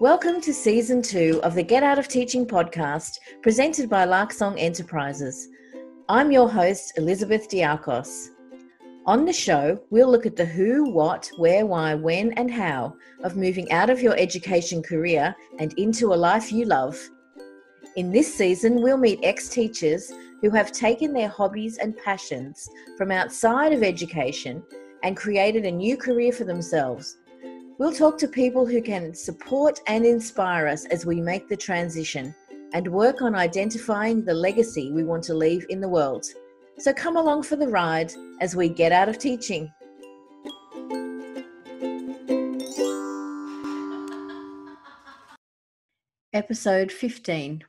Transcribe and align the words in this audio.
Welcome 0.00 0.40
to 0.40 0.54
season 0.54 1.02
two 1.02 1.40
of 1.42 1.54
the 1.54 1.62
Get 1.62 1.82
Out 1.82 1.98
of 1.98 2.08
Teaching 2.08 2.46
podcast 2.46 3.18
presented 3.42 3.90
by 3.90 4.06
Larksong 4.06 4.54
Enterprises. 4.58 5.46
I'm 6.08 6.32
your 6.32 6.48
host, 6.48 6.94
Elizabeth 6.96 7.50
Diakos. 7.50 8.28
On 9.04 9.26
the 9.26 9.32
show, 9.34 9.78
we'll 9.90 10.10
look 10.10 10.24
at 10.24 10.36
the 10.36 10.46
who, 10.46 10.88
what, 10.88 11.30
where, 11.36 11.66
why, 11.66 11.94
when, 11.94 12.32
and 12.38 12.50
how 12.50 12.96
of 13.22 13.36
moving 13.36 13.70
out 13.72 13.90
of 13.90 14.00
your 14.00 14.16
education 14.16 14.82
career 14.82 15.36
and 15.58 15.74
into 15.74 16.14
a 16.14 16.16
life 16.16 16.50
you 16.50 16.64
love. 16.64 16.98
In 17.96 18.10
this 18.10 18.34
season, 18.34 18.80
we'll 18.80 18.96
meet 18.96 19.20
ex 19.22 19.50
teachers 19.50 20.10
who 20.40 20.48
have 20.48 20.72
taken 20.72 21.12
their 21.12 21.28
hobbies 21.28 21.76
and 21.76 21.94
passions 21.98 22.66
from 22.96 23.10
outside 23.10 23.74
of 23.74 23.82
education 23.82 24.62
and 25.02 25.14
created 25.14 25.66
a 25.66 25.70
new 25.70 25.98
career 25.98 26.32
for 26.32 26.44
themselves. 26.44 27.18
We'll 27.80 27.94
talk 27.94 28.18
to 28.18 28.28
people 28.28 28.66
who 28.66 28.82
can 28.82 29.14
support 29.14 29.80
and 29.86 30.04
inspire 30.04 30.68
us 30.68 30.84
as 30.88 31.06
we 31.06 31.18
make 31.18 31.48
the 31.48 31.56
transition 31.56 32.34
and 32.74 32.86
work 32.86 33.22
on 33.22 33.34
identifying 33.34 34.22
the 34.22 34.34
legacy 34.34 34.92
we 34.92 35.02
want 35.02 35.24
to 35.24 35.34
leave 35.34 35.64
in 35.70 35.80
the 35.80 35.88
world. 35.88 36.26
So 36.76 36.92
come 36.92 37.16
along 37.16 37.44
for 37.44 37.56
the 37.56 37.68
ride 37.68 38.12
as 38.42 38.54
we 38.54 38.68
get 38.68 38.92
out 38.92 39.08
of 39.08 39.16
teaching. 39.16 39.72
Episode 46.34 46.92
15 46.92 47.64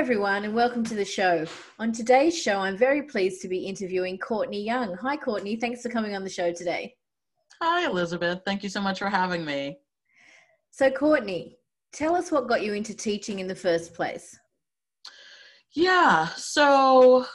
everyone, 0.00 0.46
and 0.46 0.54
welcome 0.54 0.82
to 0.82 0.94
the 0.94 1.04
show. 1.04 1.44
On 1.78 1.92
today's 1.92 2.34
show, 2.34 2.56
I'm 2.56 2.74
very 2.74 3.02
pleased 3.02 3.42
to 3.42 3.48
be 3.48 3.66
interviewing 3.66 4.16
Courtney 4.16 4.62
Young. 4.62 4.94
Hi, 4.94 5.14
Courtney. 5.14 5.56
Thanks 5.56 5.82
for 5.82 5.90
coming 5.90 6.16
on 6.16 6.24
the 6.24 6.30
show 6.30 6.54
today. 6.54 6.94
Hi, 7.60 7.84
Elizabeth. 7.84 8.40
Thank 8.46 8.62
you 8.62 8.70
so 8.70 8.80
much 8.80 8.98
for 8.98 9.10
having 9.10 9.44
me. 9.44 9.76
So, 10.70 10.90
Courtney, 10.90 11.58
tell 11.92 12.16
us 12.16 12.32
what 12.32 12.48
got 12.48 12.62
you 12.62 12.72
into 12.72 12.94
teaching 12.94 13.40
in 13.40 13.46
the 13.46 13.54
first 13.54 13.92
place. 13.92 14.38
Yeah, 15.74 16.28
so 16.28 17.26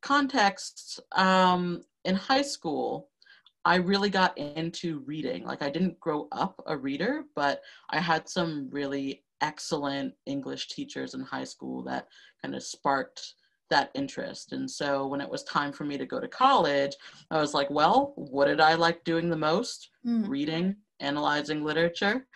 context 0.00 1.00
um, 1.16 1.82
in 2.04 2.14
high 2.14 2.42
school, 2.42 3.10
I 3.64 3.76
really 3.76 4.10
got 4.10 4.38
into 4.38 5.00
reading. 5.06 5.44
Like, 5.44 5.60
I 5.60 5.70
didn't 5.70 5.98
grow 5.98 6.28
up 6.30 6.62
a 6.68 6.76
reader, 6.76 7.24
but 7.34 7.62
I 7.90 7.98
had 7.98 8.28
some 8.28 8.68
really 8.70 9.24
excellent 9.42 10.14
English 10.26 10.68
teachers 10.68 11.14
in 11.14 11.20
high 11.20 11.44
school 11.44 11.82
that 11.82 12.08
kind 12.40 12.54
of 12.54 12.62
sparked 12.62 13.34
that 13.68 13.90
interest. 13.94 14.52
And 14.52 14.70
so 14.70 15.06
when 15.06 15.20
it 15.20 15.28
was 15.28 15.42
time 15.44 15.72
for 15.72 15.84
me 15.84 15.98
to 15.98 16.06
go 16.06 16.20
to 16.20 16.28
college, 16.28 16.92
I 17.30 17.40
was 17.40 17.54
like, 17.54 17.70
well, 17.70 18.12
what 18.16 18.46
did 18.46 18.60
I 18.60 18.74
like 18.74 19.02
doing 19.04 19.28
the 19.28 19.36
most? 19.36 19.90
Mm. 20.06 20.28
Reading, 20.28 20.76
analyzing 21.00 21.64
literature. 21.64 22.26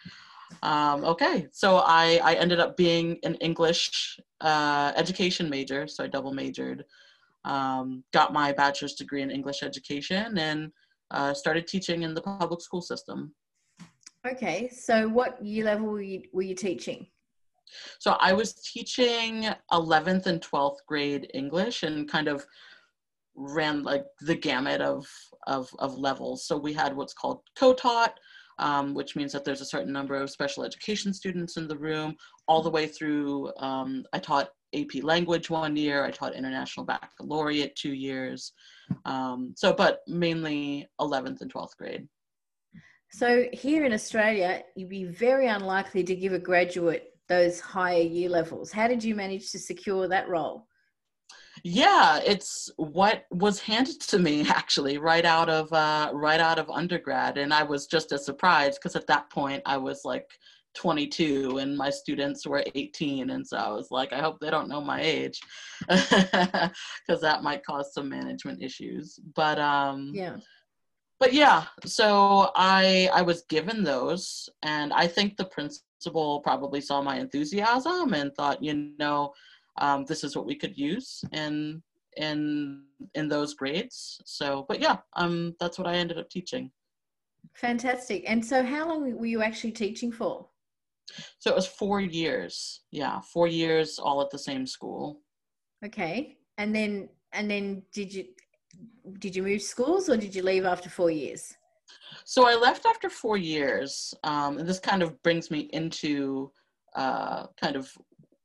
Um, 0.63 1.05
okay, 1.05 1.47
so 1.53 1.83
I, 1.85 2.21
I 2.23 2.35
ended 2.35 2.61
up 2.61 2.77
being 2.77 3.19
an 3.25 3.35
English 3.37 4.19
uh, 4.41 4.93
education 4.97 5.51
major, 5.51 5.87
so 5.87 6.05
I 6.05 6.07
double 6.07 6.33
majored. 6.33 6.85
Um, 7.45 8.03
got 8.13 8.33
my 8.33 8.53
bachelor's 8.53 8.95
degree 8.95 9.23
in 9.23 9.31
English 9.31 9.63
education 9.63 10.39
and 10.39 10.73
uh, 11.11 11.35
started 11.35 11.67
teaching 11.67 12.03
in 12.03 12.15
the 12.15 12.23
public 12.23 12.61
school 12.61 12.83
system. 12.83 13.35
Okay, 14.27 14.69
so 14.69 15.09
what 15.09 15.43
year 15.45 15.65
level 15.65 15.87
were 15.87 16.03
you, 16.03 16.23
were 16.33 16.43
you 16.43 16.55
teaching? 16.55 17.07
So 17.99 18.17
I 18.21 18.33
was 18.33 18.55
teaching 18.55 19.49
11th 19.73 20.27
and 20.27 20.41
12th 20.41 20.79
grade 20.87 21.31
English 21.35 21.83
and 21.83 22.09
kind 22.09 22.29
of 22.29 22.45
ran 23.37 23.83
like 23.83 24.05
the 24.21 24.35
gamut 24.35 24.81
of, 24.81 25.07
of, 25.47 25.69
of 25.79 25.97
levels. 25.99 26.47
So 26.47 26.57
we 26.57 26.73
had 26.73 26.97
what's 26.97 27.13
called 27.13 27.41
co-taught, 27.59 28.19
um, 28.59 28.95
which 28.95 29.15
means 29.15 29.33
that 29.33 29.45
there's 29.45 29.61
a 29.61 29.67
certain 29.67 29.93
number 29.93 30.15
of 30.15 30.31
special 30.31 30.65
education 30.65 31.13
students 31.13 31.57
in 31.57 31.69
the 31.69 31.77
room, 31.77 32.17
all 32.49 32.63
the 32.63 32.71
way 32.71 32.87
through, 32.87 33.53
um, 33.59 34.05
I 34.13 34.19
taught 34.19 34.51
AP 34.75 35.03
language 35.03 35.51
one 35.51 35.77
year, 35.77 36.05
I 36.05 36.11
taught 36.11 36.35
international 36.35 36.87
baccalaureate 36.87 37.77
two 37.77 37.93
years. 37.93 38.53
Um, 39.05 39.55
so, 39.57 39.73
but 39.73 40.01
mainly 40.09 40.89
11th 41.01 41.43
and 41.43 41.53
12th 41.53 41.77
grade. 41.77 42.09
So 43.11 43.47
here 43.53 43.85
in 43.85 43.93
Australia, 43.93 44.63
you'd 44.75 44.89
be 44.89 45.05
very 45.05 45.47
unlikely 45.47 46.05
to 46.05 46.15
give 46.15 46.33
a 46.33 46.39
graduate 46.39 47.13
those 47.29 47.61
higher 47.61 48.03
year 48.03 48.29
levels. 48.29 48.71
How 48.71 48.89
did 48.89 49.03
you 49.03 49.15
manage 49.15 49.51
to 49.53 49.59
secure 49.59 50.09
that 50.09 50.29
role? 50.29 50.67
Yeah, 51.65 52.21
it's 52.25 52.71
what 52.77 53.25
was 53.31 53.59
handed 53.61 54.01
to 54.03 54.19
me 54.19 54.43
actually 54.49 54.99
right 54.99 55.25
out 55.25 55.49
of 55.49 55.73
uh, 55.73 56.11
right 56.13 56.41
out 56.41 56.59
of 56.59 56.69
undergrad, 56.71 57.39
and 57.39 57.53
I 57.53 57.63
was 57.63 57.87
just 57.87 58.13
as 58.13 58.25
surprised 58.25 58.79
because 58.81 58.97
at 58.97 59.07
that 59.07 59.31
point 59.31 59.63
I 59.67 59.77
was 59.77 60.03
like 60.05 60.29
22 60.75 61.57
and 61.59 61.77
my 61.77 61.89
students 61.89 62.47
were 62.47 62.63
18, 62.75 63.31
and 63.31 63.47
so 63.47 63.57
I 63.57 63.71
was 63.71 63.91
like, 63.91 64.13
I 64.13 64.21
hope 64.21 64.39
they 64.41 64.51
don't 64.51 64.69
know 64.69 64.83
my 64.83 65.01
age 65.01 65.41
because 65.89 67.23
that 67.23 67.43
might 67.43 67.65
cause 67.65 67.95
some 67.95 68.11
management 68.11 68.63
issues. 68.63 69.19
But 69.35 69.59
um, 69.59 70.13
yeah 70.15 70.37
but 71.19 71.33
yeah, 71.33 71.65
so 71.85 72.51
I 72.55 73.09
I 73.13 73.23
was 73.23 73.43
given 73.49 73.83
those, 73.83 74.49
and 74.63 74.93
I 74.93 75.07
think 75.07 75.37
the 75.37 75.47
principal 75.47 76.41
probably 76.41 76.81
saw 76.81 77.01
my 77.03 77.19
enthusiasm 77.19 78.13
and 78.13 78.35
thought, 78.35 78.63
you 78.63 78.93
know, 78.99 79.33
um, 79.79 80.05
this 80.05 80.25
is 80.25 80.37
what 80.37 80.47
we 80.47 80.55
could 80.55 80.77
use 80.77 81.23
in 81.33 81.83
in 82.17 82.85
in 83.15 83.29
those 83.29 83.55
grades. 83.55 84.21
So, 84.25 84.67
but 84.69 84.81
yeah, 84.81 84.97
um, 85.15 85.55
that's 85.61 85.79
what 85.79 85.87
I 85.87 85.95
ended 85.95 86.19
up 86.19 86.29
teaching. 86.29 86.71
Fantastic. 87.55 88.25
And 88.27 88.45
so, 88.45 88.63
how 88.63 88.89
long 88.89 89.17
were 89.17 89.27
you 89.27 89.43
actually 89.43 89.73
teaching 89.73 90.13
for? 90.13 90.47
So 91.39 91.51
it 91.51 91.57
was 91.57 91.67
four 91.67 92.01
years. 92.01 92.83
Yeah, 92.91 93.21
four 93.21 93.47
years, 93.47 93.99
all 93.99 94.21
at 94.21 94.31
the 94.31 94.39
same 94.39 94.67
school. 94.67 95.21
Okay, 95.85 96.37
and 96.59 96.75
then 96.75 97.09
and 97.33 97.51
then 97.51 97.83
did 97.93 98.13
you 98.13 98.25
did 99.19 99.35
you 99.35 99.43
move 99.43 99.63
schools 99.63 100.09
or 100.09 100.17
did 100.17 100.35
you 100.35 100.43
leave 100.43 100.65
after 100.65 100.89
four 100.89 101.11
years? 101.11 101.55
So 102.25 102.47
I 102.47 102.55
left 102.55 102.87
after 102.87 103.09
four 103.09 103.37
years, 103.37 104.13
um, 104.25 104.59
and 104.59 104.69
this 104.69 104.81
kind 104.81 105.03
of 105.03 105.21
brings 105.23 105.51
me 105.51 105.69
into 105.73 106.51
uh, 106.95 107.47
kind 107.61 107.77
of 107.77 107.91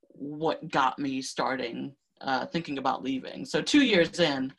what 0.09 0.70
got 0.70 1.00
me 1.00 1.22
starting 1.22 1.96
uh, 2.22 2.46
thinking 2.46 2.78
about 2.78 3.03
leaving. 3.03 3.46
So 3.46 3.62
two 3.62 3.84
years 3.84 4.20
in, 4.20 4.53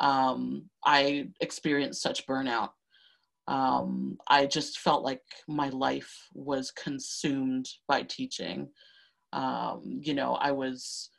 um, 0.00 0.68
I 0.84 1.28
experienced 1.40 2.02
such 2.02 2.26
burnout. 2.26 2.70
Um, 3.48 4.16
I 4.28 4.46
just 4.46 4.78
felt 4.78 5.02
like 5.02 5.22
my 5.48 5.68
life 5.68 6.12
was 6.32 6.70
consumed 6.70 7.68
by 7.88 8.02
teaching. 8.02 8.68
Um, 9.32 10.00
you 10.02 10.14
know, 10.14 10.34
I 10.34 10.52
was 10.52 11.10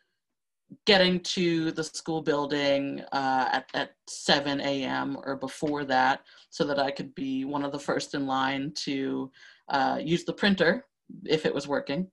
getting 0.86 1.20
to 1.20 1.72
the 1.72 1.84
school 1.84 2.22
building 2.22 3.02
uh, 3.12 3.50
at, 3.52 3.70
at 3.74 3.92
7 4.08 4.60
a.m. 4.62 5.18
or 5.24 5.36
before 5.36 5.84
that 5.86 6.22
so 6.50 6.64
that 6.66 6.80
I 6.80 6.92
could 6.92 7.14
be 7.16 7.46
one 7.46 7.64
of 7.64 7.72
the 7.72 7.80
first 7.80 8.14
in 8.14 8.26
line 8.26 8.72
to 8.84 9.32
uh, 9.70 10.00
use 10.02 10.24
the 10.24 10.34
printer 10.34 10.86
if 11.26 11.46
it 11.46 11.54
was 11.54 11.68
working. 11.68 12.08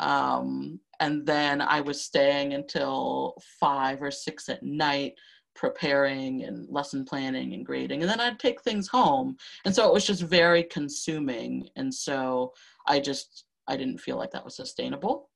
Um, 0.00 0.80
and 1.00 1.26
then 1.26 1.60
I 1.60 1.80
was 1.80 2.02
staying 2.02 2.54
until 2.54 3.34
five 3.60 4.02
or 4.02 4.10
six 4.10 4.48
at 4.48 4.62
night 4.62 5.14
preparing 5.54 6.44
and 6.44 6.68
lesson 6.68 7.04
planning 7.04 7.54
and 7.54 7.64
grading 7.64 8.02
and 8.02 8.10
then 8.10 8.20
i'd 8.20 8.38
take 8.38 8.60
things 8.60 8.86
home 8.86 9.34
and 9.64 9.74
so 9.74 9.88
it 9.88 9.92
was 9.92 10.06
just 10.06 10.20
very 10.20 10.62
consuming 10.62 11.66
and 11.76 11.92
so 11.92 12.52
i 12.86 13.00
just 13.00 13.46
i 13.66 13.74
didn't 13.74 13.96
feel 13.96 14.18
like 14.18 14.30
that 14.30 14.44
was 14.44 14.54
sustainable 14.54 15.30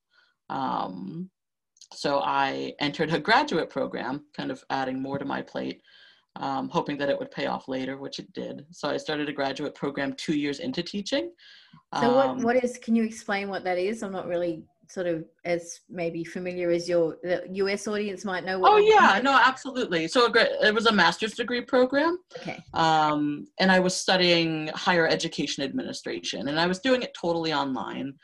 um, 0.50 1.30
so 1.92 2.20
I 2.20 2.74
entered 2.80 3.12
a 3.12 3.18
graduate 3.18 3.70
program, 3.70 4.24
kind 4.36 4.50
of 4.50 4.64
adding 4.70 5.00
more 5.02 5.18
to 5.18 5.24
my 5.24 5.42
plate, 5.42 5.82
um, 6.36 6.68
hoping 6.68 6.96
that 6.98 7.08
it 7.08 7.18
would 7.18 7.30
pay 7.30 7.46
off 7.46 7.68
later, 7.68 7.96
which 7.96 8.18
it 8.18 8.32
did. 8.32 8.64
So 8.70 8.88
I 8.88 8.96
started 8.96 9.28
a 9.28 9.32
graduate 9.32 9.74
program 9.74 10.14
two 10.14 10.36
years 10.36 10.60
into 10.60 10.82
teaching. 10.82 11.32
So 12.00 12.14
what, 12.14 12.26
um, 12.26 12.42
what 12.42 12.62
is, 12.62 12.78
can 12.78 12.94
you 12.94 13.02
explain 13.02 13.48
what 13.48 13.64
that 13.64 13.78
is? 13.78 14.02
I'm 14.02 14.12
not 14.12 14.26
really 14.26 14.62
sort 14.90 15.06
of 15.06 15.24
as 15.44 15.80
maybe 15.88 16.24
familiar 16.24 16.72
as 16.72 16.88
your 16.88 17.16
the 17.22 17.46
US 17.52 17.86
audience 17.86 18.24
might 18.24 18.44
know. 18.44 18.60
oh 18.64 18.78
yeah, 18.78 19.20
no, 19.22 19.40
absolutely. 19.42 20.08
So 20.08 20.28
it 20.34 20.74
was 20.74 20.86
a 20.86 20.92
master's 20.92 21.34
degree 21.34 21.60
program. 21.60 22.18
Okay. 22.38 22.58
Um, 22.74 23.46
and 23.60 23.70
I 23.70 23.78
was 23.78 23.94
studying 23.94 24.68
higher 24.74 25.06
education 25.06 25.62
administration, 25.62 26.48
and 26.48 26.58
I 26.58 26.66
was 26.66 26.80
doing 26.80 27.02
it 27.02 27.14
totally 27.14 27.52
online. 27.52 28.14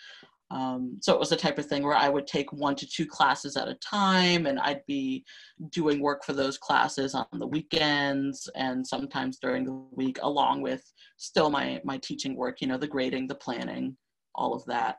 Um, 0.51 0.99
so 1.01 1.13
it 1.13 1.19
was 1.19 1.31
the 1.31 1.37
type 1.37 1.59
of 1.59 1.67
thing 1.67 1.83
where 1.83 1.97
I 1.97 2.09
would 2.09 2.27
take 2.27 2.53
one 2.53 2.77
to 2.77 2.87
two 2.87 3.07
classes 3.07 3.57
at 3.57 3.69
a 3.69 3.75
time, 3.77 4.47
and 4.47 4.61
I'd 4.61 4.87
be 4.87 5.25
doing 5.71 6.01
work 6.01 6.25
for 6.25 6.33
those 6.33 6.57
classes 6.57 7.15
on 7.15 7.27
the 7.33 7.47
weekends 7.47 8.49
and 8.55 8.87
sometimes 8.87 9.39
during 9.39 9.65
the 9.65 9.85
week, 9.93 10.19
along 10.23 10.63
with 10.63 10.83
still 11.17 11.51
my 11.51 11.81
my 11.85 11.99
teaching 11.99 12.37
work. 12.37 12.61
You 12.61 12.69
know, 12.69 12.79
the 12.79 12.87
grading, 12.87 13.27
the 13.27 13.35
planning, 13.35 13.97
all 14.35 14.55
of 14.55 14.65
that. 14.67 14.99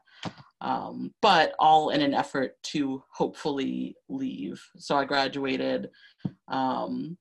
Um, 0.60 1.14
but 1.22 1.54
all 1.60 1.92
in 1.92 2.02
an 2.02 2.14
effort 2.14 2.56
to 2.64 3.04
hopefully 3.14 3.96
leave. 4.10 4.62
So 4.78 4.98
I 4.98 5.06
graduated 5.06 5.90
um, 6.48 7.18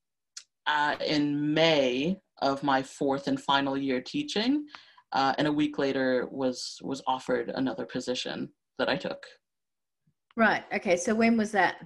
uh, 0.66 0.96
in 1.04 1.54
May 1.54 2.18
of 2.42 2.62
my 2.62 2.82
fourth 2.82 3.28
and 3.28 3.40
final 3.40 3.76
year 3.76 4.00
teaching, 4.00 4.66
uh, 5.12 5.34
and 5.38 5.46
a 5.46 5.52
week 5.52 5.78
later 5.78 6.26
was 6.30 6.78
was 6.82 7.02
offered 7.06 7.50
another 7.54 7.86
position 7.86 8.50
that 8.78 8.88
I 8.88 8.96
took. 8.96 9.24
Right. 10.36 10.64
Okay. 10.74 10.96
So 10.96 11.14
when 11.14 11.36
was 11.36 11.52
that? 11.52 11.76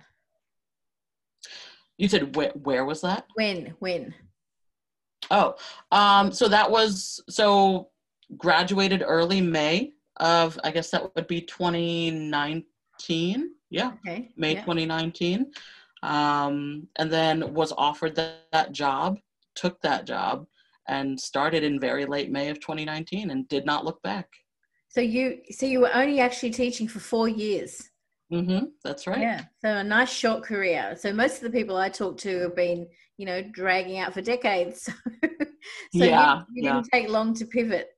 You 1.99 2.09
said 2.09 2.35
wh- 2.35 2.57
where 2.67 2.85
was 2.85 3.01
that? 3.03 3.27
When? 3.35 3.75
When? 3.79 4.15
Oh, 5.31 5.55
um, 5.93 6.33
so 6.33 6.49
that 6.49 6.71
was 6.71 7.23
so 7.29 7.91
graduated 8.37 9.03
early 9.07 9.41
May 9.41 9.93
of 10.19 10.59
I 10.65 10.71
guess 10.71 10.91
that 10.91 11.15
would 11.15 11.27
be 11.27 11.41
2019. 11.43 13.51
Yeah, 13.71 13.93
Okay. 14.07 14.31
May 14.37 14.55
yeah. 14.55 14.61
2019. 14.63 15.53
Um, 16.03 16.89
and 16.97 17.13
then 17.13 17.55
was 17.55 17.73
offered 17.77 18.17
that, 18.17 18.47
that 18.53 18.73
job, 18.73 19.19
took 19.55 19.81
that 19.83 20.07
job, 20.07 20.47
and 20.91 21.19
started 21.19 21.63
in 21.63 21.79
very 21.79 22.05
late 22.05 22.31
May 22.31 22.51
of 22.51 22.61
2019 22.61 23.31
and 23.31 23.49
did 23.49 23.65
not 23.65 23.85
look 23.85 24.03
back. 24.03 24.29
So 24.89 25.01
you 25.01 25.39
so 25.51 25.67
you 25.67 25.81
were 25.81 25.95
only 25.95 26.21
actually 26.21 26.51
teaching 26.51 26.89
for 26.89 26.99
four 26.99 27.29
years. 27.29 27.89
Mm-hmm, 28.33 28.67
that's 28.85 29.07
right. 29.07 29.21
Yeah. 29.21 29.45
So 29.61 29.69
a 29.77 29.85
nice 29.85 30.11
short 30.13 30.43
career. 30.43 30.97
So 30.99 31.13
most 31.13 31.37
of 31.37 31.43
the 31.43 31.59
people 31.59 31.77
I 31.77 31.89
talk 31.89 32.19
to 32.19 32.41
have 32.41 32.57
been, 32.57 32.89
you 33.17 33.27
know, 33.27 33.43
dragging 33.53 33.99
out 33.99 34.13
for 34.13 34.21
decades. 34.21 34.89
so 35.23 35.33
Yeah, 35.93 36.43
you, 36.53 36.63
you 36.63 36.65
yeah. 36.65 36.75
didn't 36.75 36.89
take 36.93 37.09
long 37.09 37.35
to 37.35 37.47
pivot. 37.47 37.91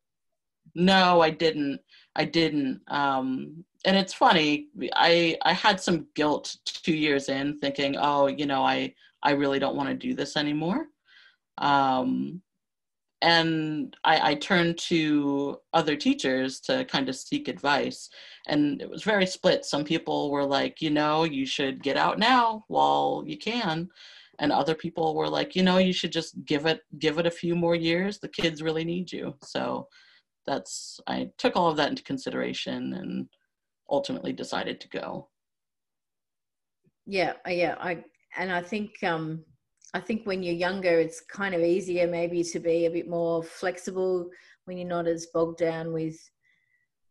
No, 0.75 1.21
I 1.23 1.31
didn't. 1.31 1.81
I 2.15 2.27
didn't. 2.27 2.81
Um, 2.89 3.65
and 3.87 3.97
it's 3.97 4.15
funny. 4.15 4.69
I 4.95 5.39
I 5.43 5.55
had 5.55 5.81
some 5.81 6.07
guilt 6.15 6.57
two 6.67 6.95
years 6.95 7.31
in, 7.31 7.59
thinking, 7.61 7.97
oh, 7.99 8.27
you 8.27 8.47
know, 8.47 8.63
I 8.63 8.95
I 9.23 9.33
really 9.33 9.59
don't 9.59 9.77
want 9.77 9.89
to 9.89 9.95
do 9.95 10.15
this 10.15 10.37
anymore. 10.37 10.87
Um, 11.59 12.43
and 13.23 13.97
I, 14.03 14.33
I 14.33 14.35
turned 14.35 14.77
to 14.79 15.59
other 15.73 15.95
teachers 15.95 16.59
to 16.63 16.85
kind 16.85 17.09
of 17.09 17.15
seek 17.17 17.47
advice, 17.47 18.11
and 18.49 18.83
it 18.83 18.91
was 18.91 19.05
very 19.05 19.27
split. 19.27 19.65
Some 19.65 19.85
people 19.85 20.31
were 20.31 20.45
like, 20.45 20.83
you 20.83 20.91
know, 20.91 21.23
you 21.23 21.47
should 21.47 21.83
get 21.83 21.97
out 21.97 22.19
now 22.19 22.65
while 22.67 23.23
you 23.25 23.39
can, 23.39 23.89
and 24.41 24.51
other 24.51 24.75
people 24.75 25.15
were 25.15 25.29
like, 25.29 25.55
you 25.55 25.63
know, 25.63 25.79
you 25.79 25.93
should 25.93 26.13
just 26.13 26.45
give 26.45 26.67
it 26.67 26.81
give 26.99 27.19
it 27.19 27.27
a 27.27 27.31
few 27.31 27.55
more 27.55 27.77
years. 27.77 28.19
The 28.19 28.29
kids 28.29 28.61
really 28.61 28.85
need 28.85 29.13
you. 29.13 29.35
So 29.43 29.87
that's 30.47 30.99
I 31.07 31.31
took 31.39 31.57
all 31.57 31.71
of 31.71 31.77
that 31.77 31.91
into 31.91 32.03
consideration 32.03 32.95
and 32.95 33.29
ultimately 33.89 34.33
decided 34.33 34.81
to 34.81 34.89
go. 34.89 35.29
Yeah, 37.07 37.35
yeah. 37.47 37.77
I 37.79 38.05
and 38.37 38.51
I 38.51 38.63
think 38.63 38.91
um 39.05 39.45
I 39.95 40.01
think 40.01 40.27
when 40.27 40.43
you're 40.43 40.55
younger 40.55 40.99
it's 40.99 41.21
kind 41.21 41.55
of 41.55 41.61
easier 41.61 42.07
maybe 42.07 42.43
to 42.45 42.59
be 42.59 42.87
a 42.87 42.91
bit 42.91 43.09
more 43.09 43.43
flexible 43.43 44.31
when 44.65 44.79
you're 44.79 44.89
not 44.89 45.07
as 45.07 45.27
bogged 45.35 45.59
down 45.59 45.93
with 45.93 46.17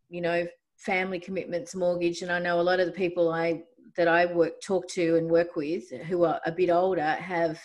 you 0.09 0.21
know 0.21 0.47
family 0.81 1.19
commitments, 1.19 1.75
mortgage. 1.75 2.21
And 2.21 2.31
I 2.31 2.39
know 2.39 2.59
a 2.59 2.63
lot 2.63 2.79
of 2.79 2.87
the 2.87 2.91
people 2.91 3.31
I 3.31 3.63
that 3.97 4.07
I 4.07 4.25
work 4.25 4.61
talk 4.61 4.87
to 4.89 5.17
and 5.17 5.29
work 5.29 5.55
with 5.55 5.89
who 6.07 6.23
are 6.23 6.39
a 6.45 6.51
bit 6.51 6.69
older 6.69 7.01
have 7.01 7.59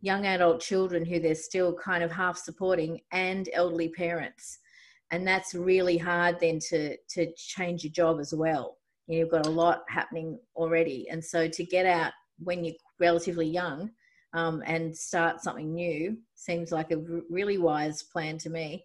young 0.00 0.26
adult 0.26 0.60
children 0.60 1.04
who 1.04 1.20
they're 1.20 1.34
still 1.34 1.74
kind 1.74 2.02
of 2.02 2.10
half 2.10 2.38
supporting 2.38 3.00
and 3.12 3.48
elderly 3.52 3.90
parents. 3.90 4.58
And 5.10 5.26
that's 5.26 5.54
really 5.54 5.96
hard 5.96 6.38
then 6.40 6.58
to 6.70 6.96
to 7.10 7.32
change 7.36 7.84
your 7.84 7.92
job 7.92 8.20
as 8.20 8.34
well. 8.34 8.78
You've 9.06 9.30
got 9.30 9.46
a 9.46 9.50
lot 9.50 9.82
happening 9.88 10.38
already. 10.56 11.08
And 11.08 11.24
so 11.24 11.46
to 11.46 11.64
get 11.64 11.86
out 11.86 12.12
when 12.38 12.64
you're 12.64 12.74
relatively 12.98 13.46
young 13.46 13.90
um, 14.36 14.62
and 14.66 14.94
start 14.96 15.42
something 15.42 15.74
new 15.74 16.16
seems 16.34 16.70
like 16.70 16.92
a 16.92 16.96
r- 16.96 17.22
really 17.30 17.58
wise 17.58 18.02
plan 18.02 18.36
to 18.38 18.50
me 18.50 18.84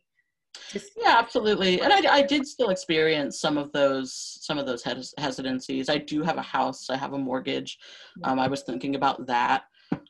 Just, 0.69 0.91
Yeah, 0.97 1.15
absolutely. 1.17 1.81
And 1.81 1.93
I, 1.93 2.19
I 2.19 2.21
did 2.21 2.47
still 2.47 2.69
experience 2.69 3.39
some 3.39 3.57
of 3.57 3.71
those 3.71 4.11
some 4.41 4.57
of 4.57 4.65
those 4.65 4.83
hes- 4.83 5.13
hesitancies. 5.17 5.89
I 5.89 5.97
do 5.97 6.23
have 6.23 6.37
a 6.37 6.41
house. 6.41 6.89
I 6.89 6.97
have 6.97 7.13
a 7.13 7.17
mortgage. 7.17 7.77
Um, 8.23 8.39
I 8.39 8.47
was 8.47 8.63
thinking 8.63 8.95
about 8.95 9.27
that. 9.27 9.63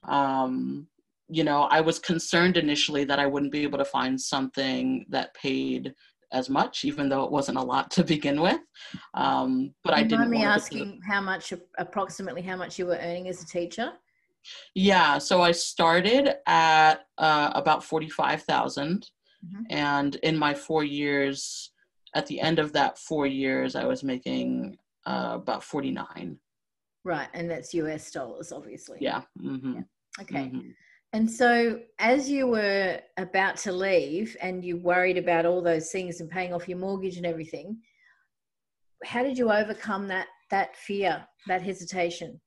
Um, 0.07 0.87
you 1.27 1.43
know, 1.43 1.63
I 1.63 1.81
was 1.81 1.97
concerned 1.99 2.57
initially 2.57 3.03
that 3.05 3.19
I 3.19 3.25
wouldn't 3.25 3.51
be 3.51 3.63
able 3.63 3.77
to 3.77 3.85
find 3.85 4.19
something 4.19 5.05
that 5.09 5.33
paid 5.33 5.93
as 6.31 6.49
much, 6.49 6.85
even 6.85 7.09
though 7.09 7.23
it 7.23 7.31
wasn't 7.31 7.57
a 7.57 7.61
lot 7.61 7.89
to 7.91 8.03
begin 8.03 8.41
with. 8.41 8.61
Um, 9.13 9.73
but 9.83 9.93
I 9.93 9.99
you 10.01 10.09
didn't 10.09 10.19
mind 10.19 10.31
me 10.31 10.37
want 10.37 10.49
it 10.49 10.53
to- 10.53 10.63
asking 10.63 11.01
how 11.09 11.21
much 11.21 11.53
approximately 11.77 12.41
how 12.41 12.57
much 12.57 12.77
you 12.79 12.85
were 12.85 12.99
earning 13.01 13.27
as 13.27 13.41
a 13.43 13.47
teacher 13.47 13.91
Yeah, 14.75 15.17
so 15.17 15.41
I 15.41 15.51
started 15.51 16.35
at 16.47 17.05
uh, 17.17 17.51
about 17.53 17.83
forty-five 17.83 18.43
thousand, 18.43 19.09
Mhm. 19.45 19.65
and 19.69 20.15
in 20.23 20.37
my 20.37 20.53
four 20.53 20.83
years, 20.83 21.71
at 22.15 22.25
the 22.27 22.39
end 22.39 22.59
of 22.59 22.73
that 22.73 22.97
four 22.97 23.25
years, 23.27 23.75
I 23.75 23.85
was 23.85 24.03
making 24.03 24.77
uh, 25.05 25.31
about 25.35 25.63
forty-nine. 25.63 26.39
right 27.03 27.29
and 27.33 27.49
that's 27.49 27.73
us 27.73 28.11
dollars 28.11 28.51
obviously 28.51 28.99
Yeah. 29.01 29.21
hmm 29.39 29.81
okay 30.21 30.49
hmm 30.49 30.71
And 31.13 31.29
so, 31.29 31.79
as 31.99 32.29
you 32.29 32.47
were 32.47 32.99
about 33.17 33.55
to 33.65 33.71
leave 33.71 34.37
and 34.41 34.63
you 34.63 34.77
worried 34.77 35.17
about 35.17 35.45
all 35.45 35.61
those 35.61 35.91
things 35.91 36.21
and 36.21 36.29
paying 36.29 36.53
off 36.53 36.69
your 36.69 36.77
mortgage 36.77 37.17
and 37.17 37.25
everything, 37.25 37.81
how 39.03 39.21
did 39.23 39.37
you 39.37 39.51
overcome 39.51 40.07
that 40.07 40.27
that 40.51 40.75
fear, 40.75 41.13
that 41.47 41.61
hesitation? 41.61 42.39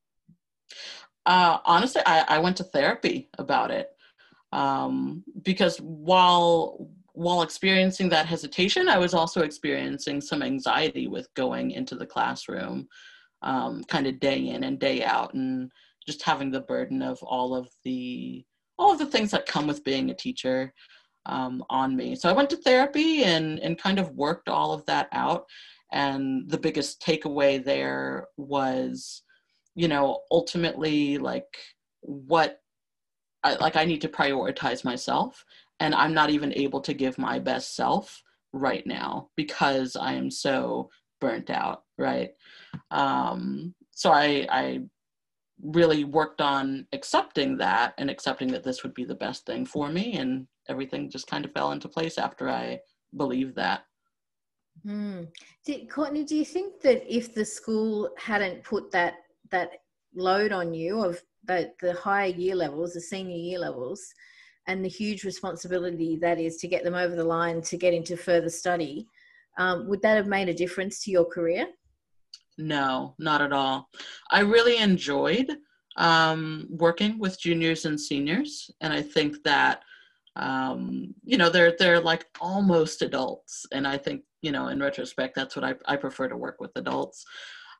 Uh, 1.26 1.58
honestly, 1.64 2.02
I, 2.06 2.24
I 2.28 2.38
went 2.38 2.56
to 2.58 2.64
therapy 2.64 3.28
about 3.38 3.70
it 3.70 3.90
um, 4.52 5.24
because 5.42 5.78
while 5.78 6.88
while 7.14 7.42
experiencing 7.42 8.08
that 8.08 8.26
hesitation, 8.26 8.88
I 8.88 8.98
was 8.98 9.14
also 9.14 9.42
experiencing 9.42 10.20
some 10.20 10.42
anxiety 10.42 11.06
with 11.06 11.32
going 11.34 11.70
into 11.70 11.94
the 11.94 12.06
classroom, 12.06 12.88
um, 13.42 13.84
kind 13.84 14.08
of 14.08 14.18
day 14.18 14.48
in 14.48 14.64
and 14.64 14.80
day 14.80 15.04
out, 15.04 15.32
and 15.34 15.70
just 16.06 16.22
having 16.22 16.50
the 16.50 16.60
burden 16.60 17.02
of 17.02 17.22
all 17.22 17.54
of 17.54 17.68
the 17.84 18.44
all 18.78 18.92
of 18.92 18.98
the 18.98 19.06
things 19.06 19.30
that 19.30 19.46
come 19.46 19.66
with 19.66 19.84
being 19.84 20.10
a 20.10 20.14
teacher 20.14 20.72
um, 21.26 21.64
on 21.70 21.96
me. 21.96 22.16
So 22.16 22.28
I 22.28 22.32
went 22.32 22.50
to 22.50 22.56
therapy 22.56 23.24
and 23.24 23.58
and 23.60 23.78
kind 23.78 23.98
of 23.98 24.10
worked 24.10 24.48
all 24.48 24.72
of 24.72 24.84
that 24.86 25.08
out. 25.12 25.46
And 25.92 26.48
the 26.50 26.58
biggest 26.58 27.00
takeaway 27.00 27.64
there 27.64 28.26
was 28.36 29.22
you 29.74 29.88
know 29.88 30.20
ultimately 30.30 31.18
like 31.18 31.58
what 32.00 32.60
I, 33.42 33.54
like 33.56 33.76
i 33.76 33.84
need 33.84 34.00
to 34.02 34.08
prioritize 34.08 34.84
myself 34.84 35.44
and 35.80 35.94
i'm 35.94 36.14
not 36.14 36.30
even 36.30 36.52
able 36.54 36.80
to 36.82 36.94
give 36.94 37.18
my 37.18 37.38
best 37.38 37.74
self 37.74 38.22
right 38.52 38.86
now 38.86 39.28
because 39.36 39.96
i 39.96 40.12
am 40.12 40.30
so 40.30 40.90
burnt 41.20 41.50
out 41.50 41.82
right 41.98 42.30
um 42.90 43.74
so 43.90 44.10
i 44.10 44.46
i 44.50 44.80
really 45.62 46.04
worked 46.04 46.40
on 46.40 46.86
accepting 46.92 47.56
that 47.58 47.94
and 47.98 48.10
accepting 48.10 48.48
that 48.48 48.64
this 48.64 48.82
would 48.82 48.92
be 48.94 49.04
the 49.04 49.14
best 49.14 49.46
thing 49.46 49.64
for 49.64 49.88
me 49.88 50.14
and 50.14 50.46
everything 50.68 51.10
just 51.10 51.26
kind 51.26 51.44
of 51.44 51.52
fell 51.52 51.72
into 51.72 51.88
place 51.88 52.18
after 52.18 52.48
i 52.48 52.78
believed 53.16 53.54
that 53.56 53.84
Hmm. 54.82 55.22
Did, 55.64 55.88
Courtney, 55.88 56.24
do 56.24 56.36
you 56.36 56.44
think 56.44 56.80
that 56.82 57.04
if 57.08 57.32
the 57.32 57.44
school 57.44 58.10
hadn't 58.18 58.64
put 58.64 58.90
that 58.90 59.14
that 59.50 59.70
load 60.14 60.52
on 60.52 60.74
you 60.74 61.02
of 61.02 61.22
the, 61.44 61.72
the 61.80 61.92
higher 61.94 62.28
year 62.28 62.54
levels, 62.54 62.94
the 62.94 63.00
senior 63.00 63.36
year 63.36 63.58
levels, 63.58 64.02
and 64.66 64.84
the 64.84 64.88
huge 64.88 65.24
responsibility 65.24 66.16
that 66.20 66.40
is 66.40 66.56
to 66.56 66.68
get 66.68 66.84
them 66.84 66.94
over 66.94 67.14
the 67.14 67.24
line 67.24 67.60
to 67.62 67.76
get 67.76 67.92
into 67.92 68.16
further 68.16 68.48
study, 68.48 69.06
um, 69.58 69.88
would 69.88 70.02
that 70.02 70.16
have 70.16 70.26
made 70.26 70.48
a 70.48 70.54
difference 70.54 71.02
to 71.04 71.10
your 71.10 71.24
career? 71.24 71.66
No, 72.56 73.14
not 73.18 73.42
at 73.42 73.52
all. 73.52 73.88
I 74.30 74.40
really 74.40 74.78
enjoyed 74.78 75.50
um, 75.96 76.66
working 76.70 77.18
with 77.18 77.40
juniors 77.40 77.84
and 77.84 78.00
seniors, 78.00 78.70
and 78.80 78.92
I 78.92 79.02
think 79.02 79.42
that 79.44 79.82
um, 80.36 81.14
you 81.24 81.36
know 81.36 81.50
they're 81.50 81.74
they're 81.78 82.00
like 82.00 82.26
almost 82.40 83.02
adults, 83.02 83.66
and 83.72 83.86
I 83.86 83.96
think 83.96 84.22
you 84.42 84.52
know 84.52 84.68
in 84.68 84.80
retrospect 84.80 85.34
that's 85.34 85.56
what 85.56 85.64
I 85.64 85.74
I 85.86 85.96
prefer 85.96 86.28
to 86.28 86.36
work 86.36 86.56
with 86.60 86.72
adults. 86.76 87.24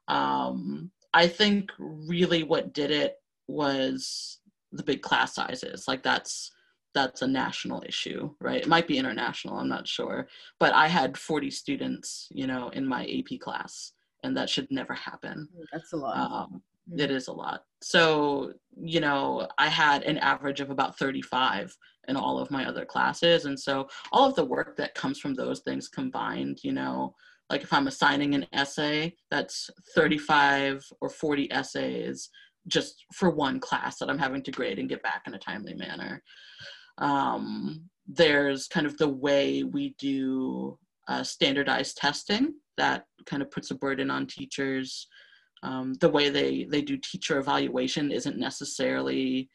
Um, 0.09 0.91
I 1.15 1.27
think 1.27 1.71
really 1.79 2.43
what 2.43 2.75
did 2.75 2.91
it 2.91 3.17
was 3.49 4.39
the 4.73 4.83
big 4.83 5.01
class 5.01 5.35
sizes. 5.35 5.89
Like 5.89 6.03
that's 6.03 6.51
that's 6.95 7.23
a 7.23 7.27
national 7.27 7.83
issue, 7.87 8.31
right? 8.41 8.61
It 8.61 8.69
might 8.69 8.87
be 8.87 8.99
international, 8.99 9.59
I'm 9.59 9.69
not 9.69 9.89
sure, 9.89 10.29
but 10.61 10.73
I 10.75 10.87
had 10.87 11.19
40 11.19 11.51
students, 11.51 12.29
you 12.31 12.47
know, 12.47 12.69
in 12.69 12.87
my 12.87 13.05
AP 13.07 13.41
class 13.41 13.93
and 14.23 14.37
that 14.37 14.49
should 14.49 14.69
never 14.71 14.95
happen. 14.95 15.49
That's 15.73 15.93
a 15.93 15.97
lot. 15.97 16.17
Um, 16.17 16.63
Mm. 16.91 17.01
It 17.01 17.11
is 17.11 17.29
a 17.29 17.33
lot. 17.33 17.65
So, 17.83 18.53
you 18.77 19.01
know, 19.01 19.49
I 19.59 19.69
had 19.69 20.03
an 20.03 20.19
average 20.19 20.61
of 20.61 20.71
about 20.71 20.99
35 20.99 21.77
in 22.09 22.17
all 22.17 22.39
of 22.39 22.51
my 22.51 22.67
other 22.67 22.85
classes. 22.85 23.47
And 23.47 23.59
so 23.59 23.89
all 24.13 24.29
of 24.29 24.35
the 24.35 24.45
work 24.45 24.77
that 24.77 24.95
comes 24.95 25.19
from 25.19 25.35
those 25.35 25.61
things 25.61 25.89
combined, 25.89 26.61
you 26.63 26.73
know, 26.73 27.15
like 27.51 27.63
if 27.63 27.73
I'm 27.73 27.87
assigning 27.87 28.35
an 28.35 28.47
essay, 28.53 29.15
that's 29.31 29.71
35 29.95 30.85
or 31.01 31.09
40 31.09 31.53
essays 31.53 32.31
just 32.67 33.05
for 33.13 33.31
one 33.31 33.61
class 33.61 33.99
that 33.99 34.09
I'm 34.09 34.19
having 34.19 34.43
to 34.45 34.51
grade 34.51 34.79
and 34.79 34.89
get 34.89 35.03
back 35.03 35.23
in 35.27 35.35
a 35.35 35.39
timely 35.39 35.75
manner. 35.75 36.23
Um, 36.99 37.89
there's 38.07 38.67
kind 38.69 38.87
of 38.87 38.97
the 38.97 39.09
way 39.09 39.63
we 39.63 39.95
do 39.99 40.79
uh, 41.09 41.23
standardized 41.23 41.97
testing 41.99 42.55
that 42.77 43.05
kind 43.27 43.43
of 43.43 43.51
puts 43.51 43.71
a 43.71 43.75
burden 43.75 44.11
on 44.11 44.27
teachers. 44.27 45.07
Um, 45.63 45.95
the 46.01 46.09
way 46.09 46.31
they, 46.31 46.65
they 46.71 46.83
do 46.83 46.97
teacher 46.97 47.39
evaluation 47.39 48.11
isn't 48.11 48.39
necessarily 48.39 49.51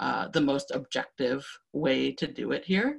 uh, 0.00 0.28
the 0.28 0.40
most 0.40 0.70
objective 0.74 1.46
way 1.72 2.12
to 2.12 2.26
do 2.26 2.52
it 2.52 2.64
here. 2.64 2.98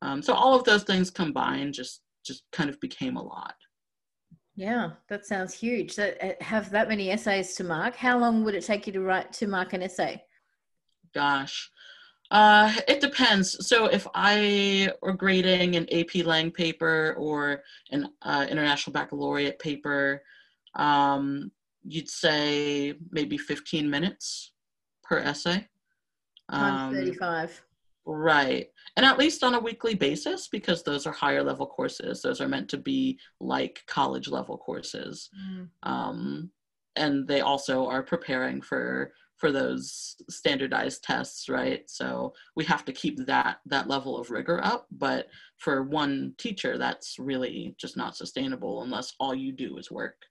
Um, 0.00 0.22
so 0.22 0.34
all 0.34 0.54
of 0.54 0.64
those 0.64 0.82
things 0.82 1.10
combined 1.10 1.74
just 1.74 2.02
just 2.24 2.44
kind 2.52 2.70
of 2.70 2.78
became 2.80 3.16
a 3.16 3.22
lot. 3.22 3.54
Yeah, 4.54 4.90
that 5.08 5.24
sounds 5.24 5.54
huge. 5.54 5.92
So 5.92 6.12
uh, 6.22 6.32
have 6.40 6.70
that 6.70 6.88
many 6.88 7.10
essays 7.10 7.54
to 7.54 7.64
mark. 7.64 7.96
How 7.96 8.18
long 8.18 8.44
would 8.44 8.54
it 8.54 8.64
take 8.64 8.86
you 8.86 8.92
to 8.92 9.00
write 9.00 9.32
to 9.34 9.46
mark 9.46 9.72
an 9.72 9.82
essay? 9.82 10.22
Gosh, 11.14 11.70
uh, 12.30 12.72
it 12.88 13.00
depends. 13.00 13.66
So 13.66 13.86
if 13.86 14.06
I 14.14 14.92
were 15.02 15.14
grading 15.14 15.76
an 15.76 15.86
AP 15.92 16.24
Lang 16.26 16.50
paper 16.50 17.14
or 17.18 17.62
an 17.90 18.08
uh, 18.22 18.46
International 18.48 18.92
Baccalaureate 18.92 19.58
paper, 19.58 20.22
um, 20.74 21.50
you'd 21.84 22.08
say 22.08 22.94
maybe 23.10 23.36
15 23.36 23.88
minutes 23.88 24.52
per 25.02 25.18
essay. 25.18 25.66
Times 26.50 26.80
um, 26.82 26.94
35. 26.94 27.62
Right. 28.04 28.66
And 28.96 29.06
at 29.06 29.18
least 29.18 29.44
on 29.44 29.54
a 29.54 29.60
weekly 29.60 29.94
basis, 29.94 30.48
because 30.48 30.82
those 30.82 31.06
are 31.06 31.12
higher 31.12 31.42
level 31.42 31.66
courses. 31.66 32.20
Those 32.22 32.40
are 32.40 32.48
meant 32.48 32.68
to 32.70 32.78
be 32.78 33.18
like 33.40 33.82
college 33.86 34.28
level 34.28 34.58
courses. 34.58 35.30
Mm. 35.50 35.68
Um, 35.82 36.50
and 36.96 37.26
they 37.26 37.40
also 37.40 37.86
are 37.86 38.02
preparing 38.02 38.60
for 38.60 39.12
for 39.42 39.50
those 39.50 40.14
standardized 40.30 41.02
tests 41.02 41.48
right 41.48 41.90
so 41.90 42.32
we 42.54 42.64
have 42.64 42.84
to 42.84 42.92
keep 42.92 43.18
that 43.26 43.58
that 43.66 43.88
level 43.88 44.16
of 44.16 44.30
rigor 44.30 44.64
up 44.64 44.86
but 44.92 45.26
for 45.56 45.82
one 45.82 46.32
teacher 46.38 46.78
that's 46.78 47.18
really 47.18 47.74
just 47.76 47.96
not 47.96 48.16
sustainable 48.16 48.82
unless 48.82 49.14
all 49.18 49.34
you 49.34 49.50
do 49.50 49.78
is 49.78 49.90
work 49.90 50.22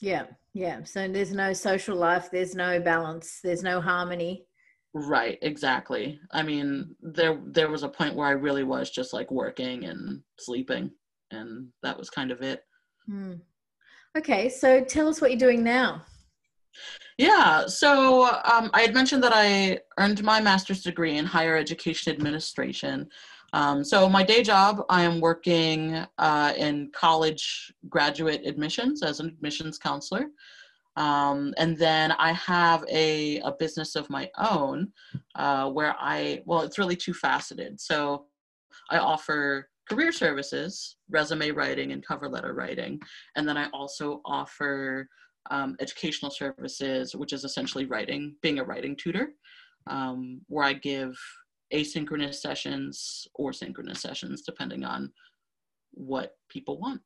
yeah 0.00 0.24
yeah 0.54 0.82
so 0.84 1.06
there's 1.06 1.32
no 1.32 1.52
social 1.52 1.96
life 1.96 2.30
there's 2.30 2.54
no 2.54 2.80
balance 2.80 3.40
there's 3.44 3.62
no 3.62 3.78
harmony 3.78 4.46
Right, 4.94 5.38
exactly. 5.42 6.20
I 6.30 6.42
mean, 6.42 6.94
there 7.02 7.40
there 7.46 7.68
was 7.68 7.82
a 7.82 7.88
point 7.88 8.14
where 8.14 8.28
I 8.28 8.32
really 8.32 8.62
was 8.62 8.90
just 8.90 9.12
like 9.12 9.30
working 9.30 9.84
and 9.86 10.22
sleeping, 10.38 10.92
and 11.32 11.68
that 11.82 11.98
was 11.98 12.10
kind 12.10 12.30
of 12.30 12.42
it. 12.42 12.62
Hmm. 13.06 13.34
Okay, 14.16 14.48
so 14.48 14.84
tell 14.84 15.08
us 15.08 15.20
what 15.20 15.32
you're 15.32 15.38
doing 15.38 15.64
now. 15.64 16.02
Yeah, 17.18 17.66
so 17.66 18.26
um, 18.26 18.70
I 18.72 18.82
had 18.82 18.94
mentioned 18.94 19.22
that 19.24 19.32
I 19.34 19.80
earned 19.98 20.22
my 20.22 20.40
master's 20.40 20.82
degree 20.82 21.18
in 21.18 21.24
higher 21.24 21.56
education 21.56 22.12
administration. 22.12 23.08
Um, 23.52 23.84
so 23.84 24.08
my 24.08 24.22
day 24.22 24.42
job, 24.42 24.82
I 24.88 25.02
am 25.02 25.20
working 25.20 26.04
uh, 26.18 26.52
in 26.56 26.90
college 26.92 27.72
graduate 27.88 28.42
admissions 28.44 29.02
as 29.02 29.20
an 29.20 29.26
admissions 29.26 29.78
counselor. 29.78 30.26
Um, 30.96 31.54
and 31.56 31.76
then 31.76 32.12
I 32.12 32.32
have 32.32 32.84
a, 32.88 33.38
a 33.40 33.52
business 33.52 33.96
of 33.96 34.08
my 34.10 34.30
own 34.38 34.92
uh, 35.34 35.68
where 35.70 35.94
I, 35.98 36.42
well, 36.46 36.62
it's 36.62 36.78
really 36.78 36.96
two 36.96 37.14
faceted. 37.14 37.80
So 37.80 38.26
I 38.90 38.98
offer 38.98 39.68
career 39.88 40.12
services, 40.12 40.96
resume 41.10 41.50
writing, 41.50 41.92
and 41.92 42.06
cover 42.06 42.28
letter 42.28 42.54
writing. 42.54 43.00
And 43.36 43.48
then 43.48 43.56
I 43.56 43.68
also 43.70 44.20
offer 44.24 45.08
um, 45.50 45.76
educational 45.80 46.30
services, 46.30 47.14
which 47.14 47.32
is 47.32 47.44
essentially 47.44 47.86
writing, 47.86 48.36
being 48.40 48.60
a 48.60 48.64
writing 48.64 48.96
tutor, 48.96 49.30
um, 49.88 50.40
where 50.48 50.64
I 50.64 50.72
give 50.74 51.14
asynchronous 51.72 52.36
sessions 52.36 53.26
or 53.34 53.52
synchronous 53.52 54.00
sessions, 54.00 54.42
depending 54.42 54.84
on 54.84 55.12
what 55.92 56.32
people 56.48 56.78
want. 56.78 57.00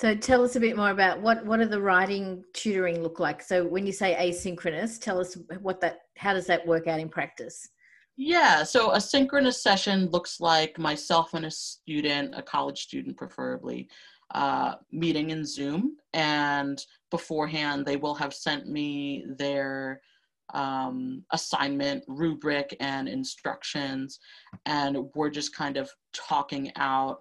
So 0.00 0.14
tell 0.14 0.42
us 0.42 0.56
a 0.56 0.60
bit 0.60 0.78
more 0.78 0.92
about 0.92 1.20
what 1.20 1.44
what 1.44 1.60
are 1.60 1.66
the 1.66 1.82
writing 1.82 2.42
tutoring 2.54 3.02
look 3.02 3.20
like? 3.20 3.42
So 3.42 3.66
when 3.66 3.84
you 3.84 3.92
say 3.92 4.16
asynchronous, 4.18 4.98
tell 4.98 5.20
us 5.20 5.36
what 5.60 5.78
that 5.82 5.98
how 6.16 6.32
does 6.32 6.46
that 6.46 6.66
work 6.66 6.86
out 6.86 7.00
in 7.00 7.10
practice? 7.10 7.68
Yeah, 8.16 8.62
so 8.62 8.92
a 8.92 9.00
synchronous 9.00 9.62
session 9.62 10.06
looks 10.06 10.40
like 10.40 10.78
myself 10.78 11.34
and 11.34 11.44
a 11.44 11.50
student, 11.50 12.34
a 12.34 12.40
college 12.40 12.80
student 12.80 13.18
preferably, 13.18 13.90
uh, 14.34 14.76
meeting 14.90 15.30
in 15.30 15.44
Zoom, 15.44 15.98
and 16.14 16.82
beforehand 17.10 17.84
they 17.84 17.98
will 17.98 18.14
have 18.14 18.32
sent 18.32 18.68
me 18.68 19.26
their 19.36 20.00
um, 20.54 21.22
assignment 21.32 22.04
rubric 22.08 22.74
and 22.80 23.06
instructions, 23.06 24.18
and 24.64 24.96
we're 25.14 25.28
just 25.28 25.54
kind 25.54 25.76
of 25.76 25.90
talking 26.14 26.72
out 26.76 27.18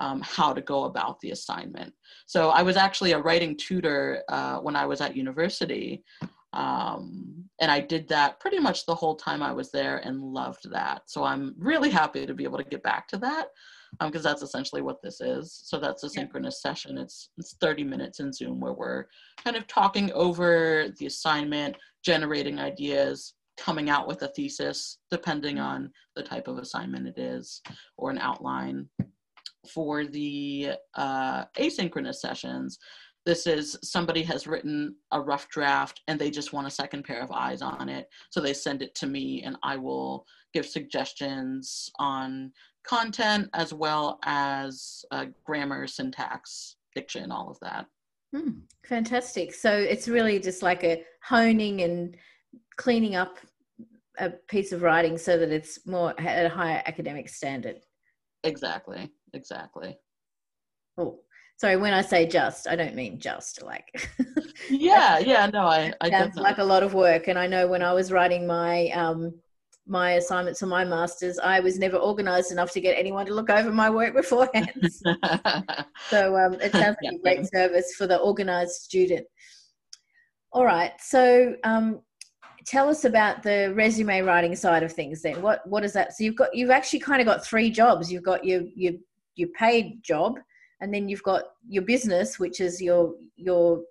um, 0.00 0.20
how 0.22 0.52
to 0.52 0.60
go 0.60 0.84
about 0.84 1.20
the 1.20 1.30
assignment. 1.30 1.92
So 2.26 2.50
I 2.50 2.62
was 2.62 2.76
actually 2.76 3.12
a 3.12 3.20
writing 3.20 3.56
tutor 3.56 4.22
uh, 4.28 4.58
when 4.58 4.76
I 4.76 4.86
was 4.86 5.00
at 5.00 5.16
university. 5.16 6.02
Um, 6.54 7.44
and 7.60 7.70
I 7.70 7.80
did 7.80 8.08
that 8.08 8.38
pretty 8.40 8.58
much 8.58 8.84
the 8.84 8.94
whole 8.94 9.16
time 9.16 9.42
I 9.42 9.52
was 9.52 9.70
there 9.70 9.98
and 9.98 10.20
loved 10.20 10.70
that. 10.70 11.02
So 11.06 11.24
I'm 11.24 11.54
really 11.56 11.90
happy 11.90 12.26
to 12.26 12.34
be 12.34 12.44
able 12.44 12.58
to 12.58 12.64
get 12.64 12.82
back 12.82 13.08
to 13.08 13.16
that 13.18 13.46
because 14.00 14.26
um, 14.26 14.30
that's 14.30 14.42
essentially 14.42 14.82
what 14.82 15.00
this 15.02 15.20
is. 15.20 15.62
So 15.64 15.78
that's 15.78 16.02
a 16.02 16.10
synchronous 16.10 16.60
session. 16.60 16.98
It's 16.98 17.30
it's 17.38 17.56
30 17.60 17.84
minutes 17.84 18.20
in 18.20 18.32
Zoom 18.32 18.60
where 18.60 18.72
we're 18.72 19.06
kind 19.42 19.56
of 19.56 19.66
talking 19.66 20.12
over 20.12 20.88
the 20.98 21.06
assignment, 21.06 21.76
generating 22.04 22.58
ideas, 22.58 23.34
coming 23.56 23.90
out 23.90 24.08
with 24.08 24.22
a 24.22 24.28
thesis, 24.28 24.98
depending 25.10 25.56
mm-hmm. 25.56 25.66
on 25.66 25.92
the 26.16 26.22
type 26.22 26.48
of 26.48 26.58
assignment 26.58 27.06
it 27.06 27.18
is, 27.18 27.62
or 27.96 28.10
an 28.10 28.18
outline 28.18 28.88
for 29.68 30.04
the 30.04 30.72
uh, 30.94 31.44
asynchronous 31.58 32.16
sessions, 32.16 32.78
this 33.24 33.46
is 33.46 33.78
somebody 33.82 34.22
has 34.22 34.46
written 34.46 34.96
a 35.12 35.20
rough 35.20 35.48
draft 35.48 36.00
and 36.08 36.18
they 36.18 36.30
just 36.30 36.52
want 36.52 36.66
a 36.66 36.70
second 36.70 37.04
pair 37.04 37.22
of 37.22 37.30
eyes 37.30 37.62
on 37.62 37.88
it. 37.88 38.08
So 38.30 38.40
they 38.40 38.52
send 38.52 38.82
it 38.82 38.94
to 38.96 39.06
me 39.06 39.42
and 39.44 39.56
I 39.62 39.76
will 39.76 40.26
give 40.52 40.66
suggestions 40.66 41.90
on 41.98 42.52
content 42.84 43.48
as 43.54 43.72
well 43.72 44.18
as 44.24 45.04
uh, 45.12 45.26
grammar, 45.44 45.86
syntax, 45.86 46.76
diction, 46.96 47.30
all 47.30 47.48
of 47.48 47.60
that. 47.60 47.86
Mm, 48.34 48.62
fantastic. 48.84 49.54
So 49.54 49.72
it's 49.72 50.08
really 50.08 50.40
just 50.40 50.62
like 50.62 50.82
a 50.82 51.04
honing 51.22 51.82
and 51.82 52.16
cleaning 52.76 53.14
up 53.14 53.38
a 54.18 54.30
piece 54.48 54.72
of 54.72 54.82
writing 54.82 55.16
so 55.16 55.38
that 55.38 55.50
it's 55.50 55.86
more 55.86 56.18
at 56.20 56.46
a 56.46 56.48
higher 56.48 56.82
academic 56.86 57.28
standard. 57.28 57.76
Exactly 58.42 59.12
exactly. 59.34 59.98
Oh, 60.98 61.20
sorry. 61.56 61.76
When 61.76 61.94
I 61.94 62.02
say 62.02 62.26
just, 62.26 62.68
I 62.68 62.76
don't 62.76 62.94
mean 62.94 63.18
just 63.18 63.62
like. 63.62 64.10
yeah, 64.70 65.18
yeah, 65.18 65.46
no, 65.46 65.66
I. 65.66 65.92
I 66.00 66.10
sounds 66.10 66.36
like 66.36 66.58
a 66.58 66.64
lot 66.64 66.82
of 66.82 66.94
work, 66.94 67.28
and 67.28 67.38
I 67.38 67.46
know 67.46 67.66
when 67.66 67.82
I 67.82 67.92
was 67.92 68.12
writing 68.12 68.46
my 68.46 68.88
um 68.90 69.34
my 69.86 70.12
assignments 70.12 70.60
for 70.60 70.66
my 70.66 70.84
masters, 70.84 71.38
I 71.38 71.60
was 71.60 71.78
never 71.78 71.96
organized 71.96 72.52
enough 72.52 72.70
to 72.72 72.80
get 72.80 72.96
anyone 72.96 73.26
to 73.26 73.34
look 73.34 73.50
over 73.50 73.72
my 73.72 73.90
work 73.90 74.14
beforehand. 74.16 74.70
so 76.08 76.36
um, 76.36 76.54
it 76.54 76.72
sounds 76.72 76.96
like 77.02 77.12
yeah. 77.12 77.18
a 77.18 77.18
great 77.18 77.50
service 77.52 77.94
for 77.96 78.06
the 78.06 78.18
organized 78.18 78.72
student. 78.72 79.26
All 80.52 80.64
right, 80.64 80.92
so 81.00 81.54
um, 81.64 82.00
tell 82.66 82.88
us 82.88 83.04
about 83.04 83.42
the 83.42 83.72
resume 83.74 84.20
writing 84.20 84.54
side 84.54 84.82
of 84.82 84.92
things. 84.92 85.22
Then, 85.22 85.40
what 85.40 85.66
what 85.66 85.84
is 85.84 85.94
that? 85.94 86.12
So 86.12 86.24
you've 86.24 86.36
got 86.36 86.54
you've 86.54 86.70
actually 86.70 87.00
kind 87.00 87.20
of 87.20 87.26
got 87.26 87.44
three 87.44 87.70
jobs. 87.70 88.12
You've 88.12 88.22
got 88.22 88.44
your 88.44 88.62
your 88.76 88.94
your 89.34 89.48
paid 89.58 90.02
job 90.02 90.38
and 90.80 90.92
then 90.92 91.08
you've 91.08 91.22
got 91.22 91.44
your 91.68 91.82
business 91.82 92.38
which 92.38 92.60
is 92.60 92.80
your 92.80 93.14
your 93.36 93.82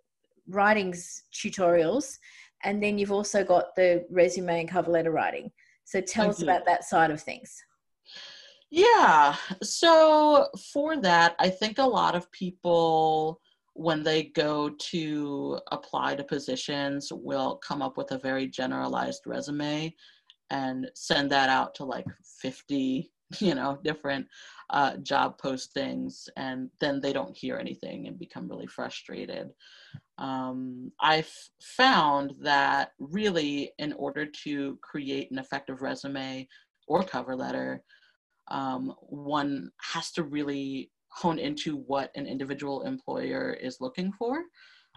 writings 0.48 1.24
tutorials 1.34 2.18
and 2.64 2.82
then 2.82 2.98
you've 2.98 3.12
also 3.12 3.44
got 3.44 3.76
the 3.76 4.06
resume 4.10 4.62
and 4.62 4.70
cover 4.70 4.92
letter 4.92 5.12
writing. 5.12 5.52
So 5.84 6.00
tell 6.00 6.26
Thank 6.26 6.36
us 6.36 6.42
you. 6.42 6.46
about 6.46 6.66
that 6.66 6.84
side 6.84 7.12
of 7.12 7.22
things. 7.22 7.64
Yeah. 8.70 9.36
So 9.62 10.48
for 10.72 10.96
that 11.02 11.36
i 11.40 11.50
think 11.50 11.78
a 11.78 11.84
lot 11.84 12.16
of 12.16 12.32
people 12.32 13.42
when 13.74 14.04
they 14.04 14.24
go 14.24 14.70
to 14.70 15.60
apply 15.72 16.16
to 16.16 16.24
positions 16.24 17.12
will 17.12 17.56
come 17.58 17.82
up 17.82 17.98
with 17.98 18.12
a 18.12 18.18
very 18.18 18.48
generalized 18.48 19.24
resume 19.26 19.94
and 20.50 20.90
send 20.94 21.30
that 21.32 21.50
out 21.50 21.74
to 21.76 21.86
like 21.86 22.06
50 22.42 23.12
you 23.40 23.56
know 23.56 23.80
different 23.84 24.28
uh, 24.70 24.98
job 24.98 25.40
postings 25.42 26.30
and 26.38 26.70
then 26.80 27.02
they 27.02 27.14
don't 27.14 27.36
hear 27.36 27.58
anything 27.58 28.08
and 28.08 28.18
become 28.18 28.48
really 28.48 28.68
frustrated. 28.68 29.50
Um, 30.18 30.92
i've 31.00 31.34
found 31.62 32.34
that 32.42 32.92
really 33.00 33.72
in 33.80 33.94
order 33.94 34.26
to 34.44 34.78
create 34.82 35.32
an 35.32 35.40
effective 35.40 35.82
resume 35.82 36.48
or 36.88 37.04
cover 37.04 37.36
letter 37.36 37.84
um, 38.50 38.94
one 39.02 39.72
has 39.82 40.12
to 40.12 40.24
really 40.24 40.92
hone 41.10 41.40
into 41.40 41.78
what 41.78 42.12
an 42.16 42.26
individual 42.26 42.84
employer 42.84 43.54
is 43.54 43.82
looking 43.82 44.12
for. 44.14 44.44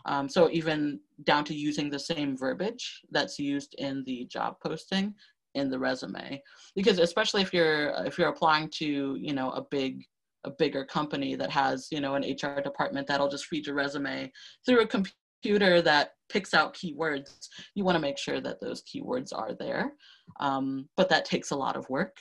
Um, 0.06 0.28
so 0.28 0.50
even 0.50 1.00
down 1.24 1.44
to 1.46 1.54
using 1.54 1.88
the 1.88 1.98
same 1.98 2.36
verbiage 2.36 3.00
that's 3.10 3.38
used 3.38 3.74
in 3.78 4.04
the 4.04 4.26
job 4.26 4.56
posting 4.62 5.14
in 5.54 5.70
the 5.70 5.78
resume. 5.78 6.42
Because 6.74 6.98
especially 6.98 7.42
if 7.42 7.52
you're 7.52 7.94
if 8.04 8.18
you're 8.18 8.28
applying 8.28 8.68
to 8.74 9.16
you 9.20 9.32
know 9.32 9.50
a 9.50 9.62
big 9.62 10.04
a 10.44 10.50
bigger 10.50 10.84
company 10.84 11.34
that 11.36 11.50
has 11.50 11.88
you 11.90 12.00
know 12.00 12.14
an 12.14 12.22
hr 12.22 12.60
department 12.60 13.06
that'll 13.06 13.28
just 13.28 13.46
feed 13.46 13.66
your 13.66 13.74
resume 13.74 14.30
through 14.66 14.82
a 14.82 14.86
computer 14.86 15.80
that 15.80 16.10
picks 16.28 16.52
out 16.54 16.74
keywords 16.74 17.48
you 17.74 17.84
want 17.84 17.96
to 17.96 18.00
make 18.00 18.18
sure 18.18 18.40
that 18.40 18.60
those 18.60 18.82
keywords 18.82 19.30
are 19.34 19.54
there. 19.54 19.92
Um, 20.40 20.88
but 20.96 21.08
that 21.08 21.24
takes 21.24 21.50
a 21.50 21.56
lot 21.56 21.76
of 21.76 21.88
work 21.88 22.16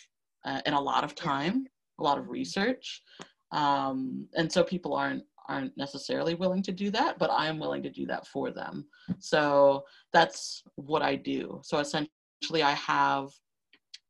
uh, 0.46 0.62
and 0.66 0.76
a 0.76 0.80
lot 0.80 1.04
of 1.04 1.16
time 1.16 1.66
a 2.00 2.04
lot 2.04 2.18
of 2.18 2.30
research. 2.30 3.04
Um, 3.52 4.28
and 4.36 4.52
so 4.52 4.64
people 4.64 4.94
aren't 4.94 5.24
aren't 5.50 5.76
necessarily 5.78 6.36
willing 6.36 6.64
to 6.64 6.72
do 6.72 6.90
that 6.90 7.20
but 7.20 7.30
i 7.30 7.48
am 7.48 7.60
willing 7.60 7.84
to 7.84 7.90
do 7.90 8.06
that 8.06 8.26
for 8.28 8.52
them. 8.52 8.86
So 9.20 9.84
that's 10.14 10.64
what 10.76 11.02
i 11.02 11.16
do. 11.16 11.60
So 11.64 11.80
essentially 11.80 12.12
i 12.52 12.72
have 12.72 13.30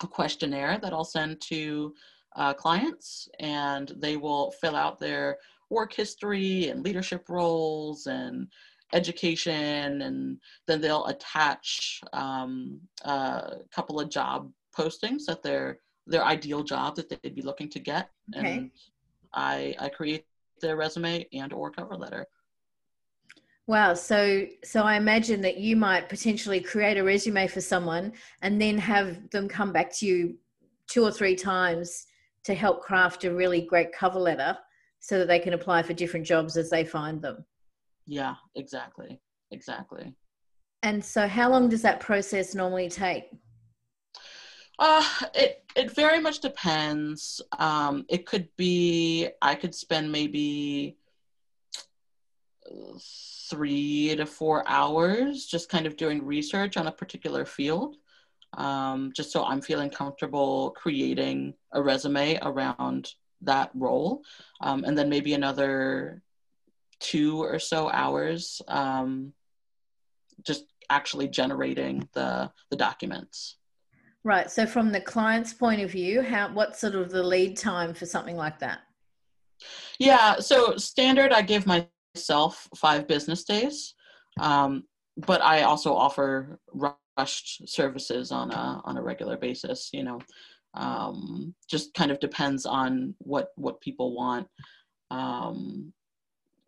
a 0.01 0.07
questionnaire 0.07 0.79
that 0.81 0.93
i'll 0.93 1.03
send 1.03 1.39
to 1.41 1.93
uh, 2.35 2.53
clients 2.53 3.29
and 3.39 3.93
they 3.97 4.17
will 4.17 4.51
fill 4.59 4.75
out 4.75 4.99
their 4.99 5.37
work 5.69 5.93
history 5.93 6.69
and 6.69 6.83
leadership 6.83 7.29
roles 7.29 8.07
and 8.07 8.47
education 8.93 10.01
and 10.01 10.37
then 10.67 10.79
they'll 10.79 11.05
attach 11.05 12.01
um, 12.13 12.79
a 13.05 13.57
couple 13.73 13.99
of 13.99 14.09
job 14.09 14.51
postings 14.75 15.25
that 15.25 15.43
their 15.43 15.79
their 16.05 16.23
ideal 16.23 16.63
job 16.63 16.95
that 16.95 17.09
they'd 17.09 17.35
be 17.35 17.41
looking 17.41 17.69
to 17.69 17.79
get 17.79 18.09
okay. 18.35 18.57
and 18.57 18.71
i 19.33 19.75
i 19.79 19.89
create 19.89 20.25
their 20.61 20.75
resume 20.75 21.25
and 21.33 21.53
or 21.53 21.71
cover 21.71 21.95
letter 21.95 22.27
wow 23.67 23.93
so 23.93 24.45
so 24.63 24.83
i 24.83 24.95
imagine 24.95 25.41
that 25.41 25.57
you 25.57 25.75
might 25.75 26.09
potentially 26.09 26.59
create 26.59 26.97
a 26.97 27.03
resume 27.03 27.47
for 27.47 27.61
someone 27.61 28.11
and 28.41 28.61
then 28.61 28.77
have 28.77 29.29
them 29.29 29.47
come 29.47 29.71
back 29.71 29.93
to 29.93 30.05
you 30.05 30.37
two 30.87 31.03
or 31.03 31.11
three 31.11 31.35
times 31.35 32.05
to 32.43 32.53
help 32.53 32.81
craft 32.81 33.23
a 33.23 33.33
really 33.33 33.61
great 33.61 33.91
cover 33.93 34.19
letter 34.19 34.57
so 34.99 35.17
that 35.17 35.27
they 35.27 35.39
can 35.39 35.53
apply 35.53 35.81
for 35.81 35.93
different 35.93 36.25
jobs 36.25 36.55
as 36.57 36.69
they 36.69 36.83
find 36.83 37.21
them. 37.21 37.45
Yeah 38.05 38.35
exactly 38.55 39.19
exactly. 39.51 40.13
And 40.81 41.03
so 41.03 41.27
how 41.27 41.49
long 41.49 41.69
does 41.69 41.81
that 41.83 42.01
process 42.01 42.53
normally 42.53 42.89
take? 42.89 43.29
Uh, 44.79 45.07
it 45.33 45.63
it 45.75 45.95
very 45.95 46.19
much 46.19 46.39
depends. 46.41 47.41
Um, 47.59 48.05
it 48.09 48.25
could 48.25 48.49
be 48.57 49.29
I 49.41 49.55
could 49.55 49.73
spend 49.73 50.11
maybe 50.11 50.97
three 53.49 54.15
to 54.15 54.25
four 54.25 54.63
hours 54.67 55.45
just 55.45 55.69
kind 55.69 55.85
of 55.85 55.97
doing 55.97 56.25
research 56.25 56.77
on 56.77 56.87
a 56.87 56.91
particular 56.91 57.45
field, 57.45 57.97
um, 58.57 59.11
just 59.15 59.31
so 59.31 59.43
I'm 59.43 59.61
feeling 59.61 59.89
comfortable 59.89 60.71
creating 60.71 61.53
a 61.71 61.81
resume 61.81 62.39
around 62.41 63.11
that 63.41 63.71
role, 63.73 64.21
um, 64.61 64.83
and 64.85 64.97
then 64.97 65.09
maybe 65.09 65.33
another 65.33 66.21
two 66.99 67.43
or 67.43 67.59
so 67.59 67.89
hours 67.91 68.61
um, 68.67 69.33
just 70.45 70.65
actually 70.89 71.27
generating 71.27 72.07
the 72.13 72.51
the 72.69 72.77
documents. 72.77 73.57
Right. 74.23 74.49
So 74.49 74.65
from 74.65 74.91
the 74.91 75.01
client's 75.01 75.53
point 75.53 75.81
of 75.81 75.91
view, 75.91 76.21
how 76.21 76.53
what's 76.53 76.79
sort 76.79 76.95
of 76.95 77.11
the 77.11 77.23
lead 77.23 77.57
time 77.57 77.93
for 77.93 78.05
something 78.05 78.37
like 78.37 78.59
that? 78.59 78.79
Yeah. 79.99 80.39
So 80.39 80.77
standard, 80.77 81.33
I 81.33 81.41
give 81.41 81.67
myself 82.13 82.67
five 82.75 83.07
business 83.07 83.43
days, 83.43 83.95
um, 84.39 84.83
but 85.17 85.41
I 85.41 85.63
also 85.63 85.93
offer 85.93 86.59
rushed 87.17 87.67
services 87.67 88.31
on 88.31 88.51
a 88.51 88.81
on 88.85 88.97
a 88.97 89.01
regular 89.03 89.37
basis. 89.37 89.89
You 89.93 90.03
know, 90.03 90.19
um, 90.73 91.53
just 91.69 91.93
kind 91.93 92.11
of 92.11 92.19
depends 92.19 92.65
on 92.65 93.15
what 93.19 93.49
what 93.55 93.81
people 93.81 94.15
want. 94.15 94.47
Um, 95.11 95.93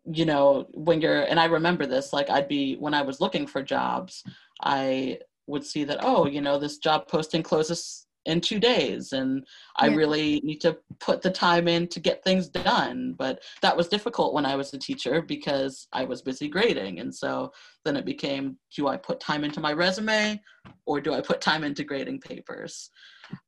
you 0.04 0.24
know, 0.24 0.66
when 0.72 1.00
you're 1.00 1.22
and 1.22 1.40
I 1.40 1.46
remember 1.46 1.86
this, 1.86 2.12
like 2.12 2.30
I'd 2.30 2.48
be 2.48 2.76
when 2.76 2.94
I 2.94 3.02
was 3.02 3.20
looking 3.20 3.46
for 3.46 3.62
jobs, 3.62 4.22
I 4.62 5.18
would 5.46 5.64
see 5.64 5.84
that 5.84 5.98
oh 6.02 6.26
you 6.26 6.40
know 6.40 6.58
this 6.58 6.78
job 6.78 7.06
posting 7.08 7.42
closes 7.42 8.05
in 8.26 8.40
two 8.40 8.58
days 8.58 9.12
and 9.12 9.46
i 9.76 9.86
really 9.86 10.40
need 10.44 10.60
to 10.60 10.76
put 10.98 11.22
the 11.22 11.30
time 11.30 11.68
in 11.68 11.86
to 11.86 12.00
get 12.00 12.22
things 12.22 12.48
done 12.48 13.14
but 13.16 13.42
that 13.62 13.76
was 13.76 13.88
difficult 13.88 14.34
when 14.34 14.44
i 14.44 14.54
was 14.54 14.72
a 14.74 14.78
teacher 14.78 15.22
because 15.22 15.88
i 15.92 16.04
was 16.04 16.22
busy 16.22 16.48
grading 16.48 17.00
and 17.00 17.14
so 17.14 17.50
then 17.84 17.96
it 17.96 18.04
became 18.04 18.56
do 18.74 18.88
i 18.88 18.96
put 18.96 19.20
time 19.20 19.44
into 19.44 19.60
my 19.60 19.72
resume 19.72 20.40
or 20.84 21.00
do 21.00 21.14
i 21.14 21.20
put 21.20 21.40
time 21.40 21.64
into 21.64 21.84
grading 21.84 22.20
papers? 22.20 22.90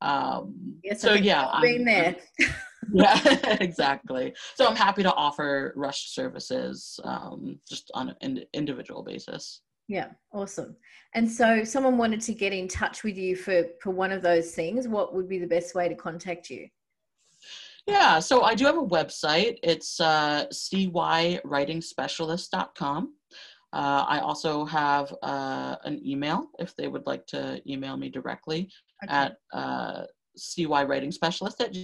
Um, 0.01 0.77
yes, 0.83 1.01
so 1.01 1.15
yeah 1.15 1.47
i 1.47 1.61
been 1.61 1.85
there. 1.85 2.17
Yeah 2.93 3.21
exactly. 3.61 4.35
So 4.55 4.67
i'm 4.67 4.77
happy 4.77 5.03
to 5.03 5.13
offer 5.15 5.73
rushed 5.77 6.15
services 6.15 6.99
um, 7.05 7.59
just 7.69 7.91
on 7.95 8.15
an 8.21 8.45
individual 8.55 9.03
basis 9.03 9.61
yeah, 9.89 10.11
awesome. 10.33 10.77
And 11.15 11.31
so, 11.31 11.63
someone 11.65 11.99
wanted 11.99 12.21
to 12.23 12.35
get 12.35 12.53
in 12.53 12.69
touch 12.69 13.03
with 13.03 13.17
you 13.17 13.35
for 13.35 13.65
for 13.81 13.91
one 13.91 14.13
of 14.13 14.23
those 14.23 14.53
things. 14.53 14.87
What 14.87 15.15
would 15.15 15.29
be 15.29 15.39
the 15.39 15.47
best 15.47 15.75
way 15.75 15.89
to 15.89 15.95
contact 15.95 16.51
you? 16.51 16.69
Yeah, 17.87 18.19
so 18.19 18.43
I 18.43 18.55
do 18.55 18.67
have 18.67 18.77
a 18.77 18.87
website. 18.87 19.57
It's 19.63 19.99
uh, 19.99 20.45
cywritingspecialist.com. 20.53 23.15
Uh, 23.73 24.05
I 24.07 24.21
also 24.21 24.67
have 24.67 25.15
uh, 25.23 25.77
an 25.85 26.07
email 26.07 26.49
if 26.59 26.77
they 26.77 26.89
would 26.89 27.07
like 27.07 27.27
to 27.29 27.63
email 27.71 27.97
me 27.97 28.11
directly 28.11 28.71
okay. 29.03 29.15
at 29.15 29.37
uh, 29.55 30.03
cywritingspecialist 30.39 31.61
at 31.61 31.75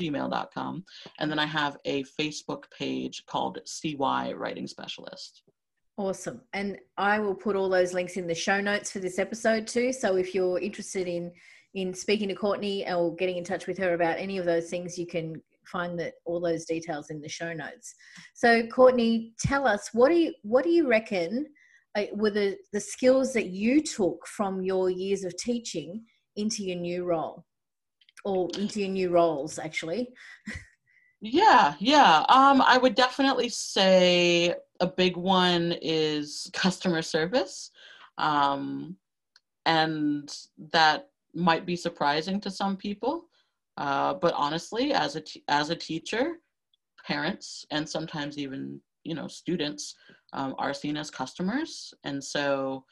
gmail.com. 0.00 0.84
And 1.20 1.30
then 1.30 1.38
I 1.38 1.46
have 1.46 1.76
a 1.84 2.02
Facebook 2.20 2.64
page 2.76 3.22
called 3.26 3.60
CY 3.64 4.32
Writing 4.32 4.66
Specialist. 4.66 5.43
Awesome. 5.96 6.40
And 6.52 6.78
I 6.98 7.20
will 7.20 7.34
put 7.34 7.54
all 7.54 7.68
those 7.68 7.92
links 7.92 8.16
in 8.16 8.26
the 8.26 8.34
show 8.34 8.60
notes 8.60 8.90
for 8.90 8.98
this 8.98 9.18
episode 9.18 9.66
too. 9.66 9.92
So 9.92 10.16
if 10.16 10.34
you're 10.34 10.58
interested 10.58 11.06
in 11.06 11.32
in 11.74 11.92
speaking 11.92 12.28
to 12.28 12.34
Courtney 12.34 12.88
or 12.88 13.14
getting 13.16 13.36
in 13.36 13.42
touch 13.42 13.66
with 13.66 13.76
her 13.78 13.94
about 13.94 14.18
any 14.18 14.38
of 14.38 14.44
those 14.44 14.70
things, 14.70 14.96
you 14.96 15.06
can 15.06 15.42
find 15.66 15.98
that 15.98 16.14
all 16.24 16.40
those 16.40 16.64
details 16.64 17.10
in 17.10 17.20
the 17.20 17.28
show 17.28 17.52
notes. 17.52 17.94
So 18.34 18.64
Courtney, 18.66 19.34
tell 19.40 19.66
us 19.66 19.90
what 19.92 20.08
do 20.08 20.16
you 20.16 20.32
what 20.42 20.64
do 20.64 20.70
you 20.70 20.88
reckon 20.88 21.46
were 22.12 22.30
the, 22.30 22.56
the 22.72 22.80
skills 22.80 23.32
that 23.32 23.46
you 23.46 23.80
took 23.80 24.26
from 24.26 24.62
your 24.62 24.90
years 24.90 25.22
of 25.22 25.36
teaching 25.36 26.02
into 26.36 26.64
your 26.64 26.76
new 26.76 27.04
role 27.04 27.44
or 28.24 28.48
into 28.58 28.80
your 28.80 28.88
new 28.88 29.10
roles 29.10 29.58
actually? 29.58 30.12
Yeah, 31.26 31.74
yeah. 31.78 32.18
Um, 32.28 32.60
I 32.60 32.76
would 32.76 32.94
definitely 32.94 33.48
say 33.48 34.54
a 34.80 34.86
big 34.86 35.16
one 35.16 35.74
is 35.80 36.50
customer 36.52 37.00
service. 37.00 37.70
Um, 38.18 38.96
and 39.64 40.30
that 40.70 41.08
might 41.34 41.64
be 41.64 41.76
surprising 41.76 42.42
to 42.42 42.50
some 42.50 42.76
people. 42.76 43.24
Uh, 43.78 44.12
but 44.12 44.34
honestly, 44.34 44.92
as 44.92 45.16
a, 45.16 45.22
t- 45.22 45.42
as 45.48 45.70
a 45.70 45.74
teacher, 45.74 46.34
parents, 47.06 47.64
and 47.70 47.88
sometimes 47.88 48.36
even, 48.36 48.78
you 49.04 49.14
know, 49.14 49.26
students 49.26 49.94
um, 50.34 50.54
are 50.58 50.74
seen 50.74 50.98
as 50.98 51.10
customers. 51.10 51.94
And 52.04 52.22
so 52.22 52.84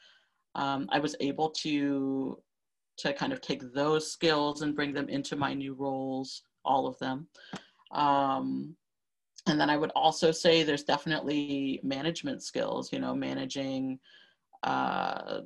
um, 0.55 0.89
I 0.91 0.97
was 0.97 1.15
able 1.19 1.51
to, 1.61 2.39
to 2.97 3.13
kind 3.13 3.31
of 3.31 3.41
take 3.41 3.61
those 3.75 4.11
skills 4.11 4.63
and 4.63 4.75
bring 4.75 4.91
them 4.91 5.07
into 5.07 5.35
my 5.35 5.53
new 5.53 5.75
roles, 5.75 6.41
all 6.65 6.87
of 6.87 6.97
them. 6.97 7.27
Um, 7.93 8.75
and 9.47 9.59
then 9.59 9.69
I 9.69 9.77
would 9.77 9.91
also 9.95 10.31
say 10.31 10.63
there's 10.63 10.83
definitely 10.83 11.79
management 11.83 12.43
skills, 12.43 12.91
you 12.93 12.99
know, 12.99 13.13
managing 13.13 13.99
uh, 14.63 15.41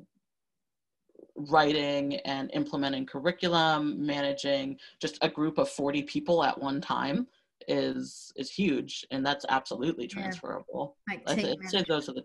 writing 1.36 2.15
and 2.17 2.49
implementing 2.53 3.05
curriculum, 3.05 4.05
managing 4.05 4.77
just 4.99 5.17
a 5.21 5.29
group 5.29 5.57
of 5.57 5.69
40 5.69 6.03
people 6.03 6.43
at 6.43 6.60
one 6.60 6.81
time 6.81 7.27
is 7.67 8.31
is 8.36 8.49
huge 8.51 9.05
and 9.12 9.25
that's 9.25 9.45
absolutely 9.49 10.07
transferable. 10.07 10.95
Yeah. 11.10 11.17
Like 11.25 11.39
I'd 11.39 11.69
say 11.69 11.83
those 11.88 12.07
are 12.10 12.13
the 12.13 12.23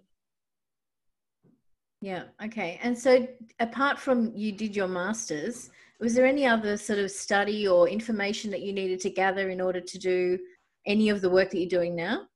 yeah, 2.02 2.24
okay. 2.44 2.80
And 2.82 2.98
so 2.98 3.28
apart 3.60 3.96
from 3.96 4.32
you 4.34 4.50
did 4.50 4.74
your 4.74 4.88
masters, 4.88 5.70
was 6.02 6.14
there 6.14 6.26
any 6.26 6.44
other 6.44 6.76
sort 6.76 6.98
of 6.98 7.12
study 7.12 7.68
or 7.68 7.88
information 7.88 8.50
that 8.50 8.62
you 8.62 8.72
needed 8.72 8.98
to 9.00 9.08
gather 9.08 9.50
in 9.50 9.60
order 9.60 9.80
to 9.80 9.98
do 9.98 10.36
any 10.84 11.08
of 11.10 11.20
the 11.20 11.30
work 11.30 11.50
that 11.50 11.58
you're 11.60 11.68
doing 11.68 11.94
now? 11.94 12.26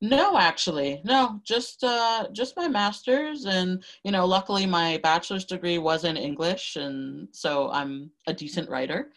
No, 0.00 0.38
actually, 0.38 1.00
no. 1.04 1.40
Just 1.44 1.82
uh, 1.82 2.28
just 2.32 2.56
my 2.56 2.68
master's, 2.68 3.44
and 3.46 3.82
you 4.04 4.12
know, 4.12 4.24
luckily 4.24 4.66
my 4.66 5.00
bachelor's 5.02 5.44
degree 5.44 5.78
was 5.78 6.04
in 6.04 6.16
English, 6.16 6.76
and 6.76 7.28
so 7.32 7.70
I'm 7.70 8.10
a 8.28 8.32
decent 8.32 8.70
writer. 8.70 9.10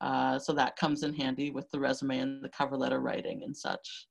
Uh, 0.00 0.38
so 0.38 0.52
that 0.52 0.76
comes 0.76 1.02
in 1.02 1.14
handy 1.14 1.50
with 1.50 1.68
the 1.70 1.80
resume 1.80 2.18
and 2.18 2.44
the 2.44 2.48
cover 2.48 2.76
letter 2.76 3.00
writing 3.00 3.42
and 3.44 3.56
such. 3.56 4.06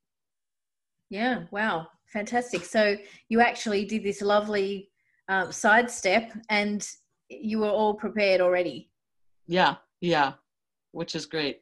Yeah, 1.09 1.43
wow, 1.51 1.87
fantastic. 2.07 2.63
So 2.63 2.95
you 3.27 3.41
actually 3.41 3.83
did 3.85 4.03
this 4.03 4.21
lovely 4.21 4.89
uh, 5.27 5.51
sidestep 5.51 6.31
and 6.49 6.85
you 7.31 7.59
were 7.59 7.69
all 7.69 7.93
prepared 7.93 8.41
already. 8.41 8.89
Yeah, 9.47 9.75
yeah, 9.99 10.33
which 10.91 11.15
is 11.15 11.25
great. 11.25 11.61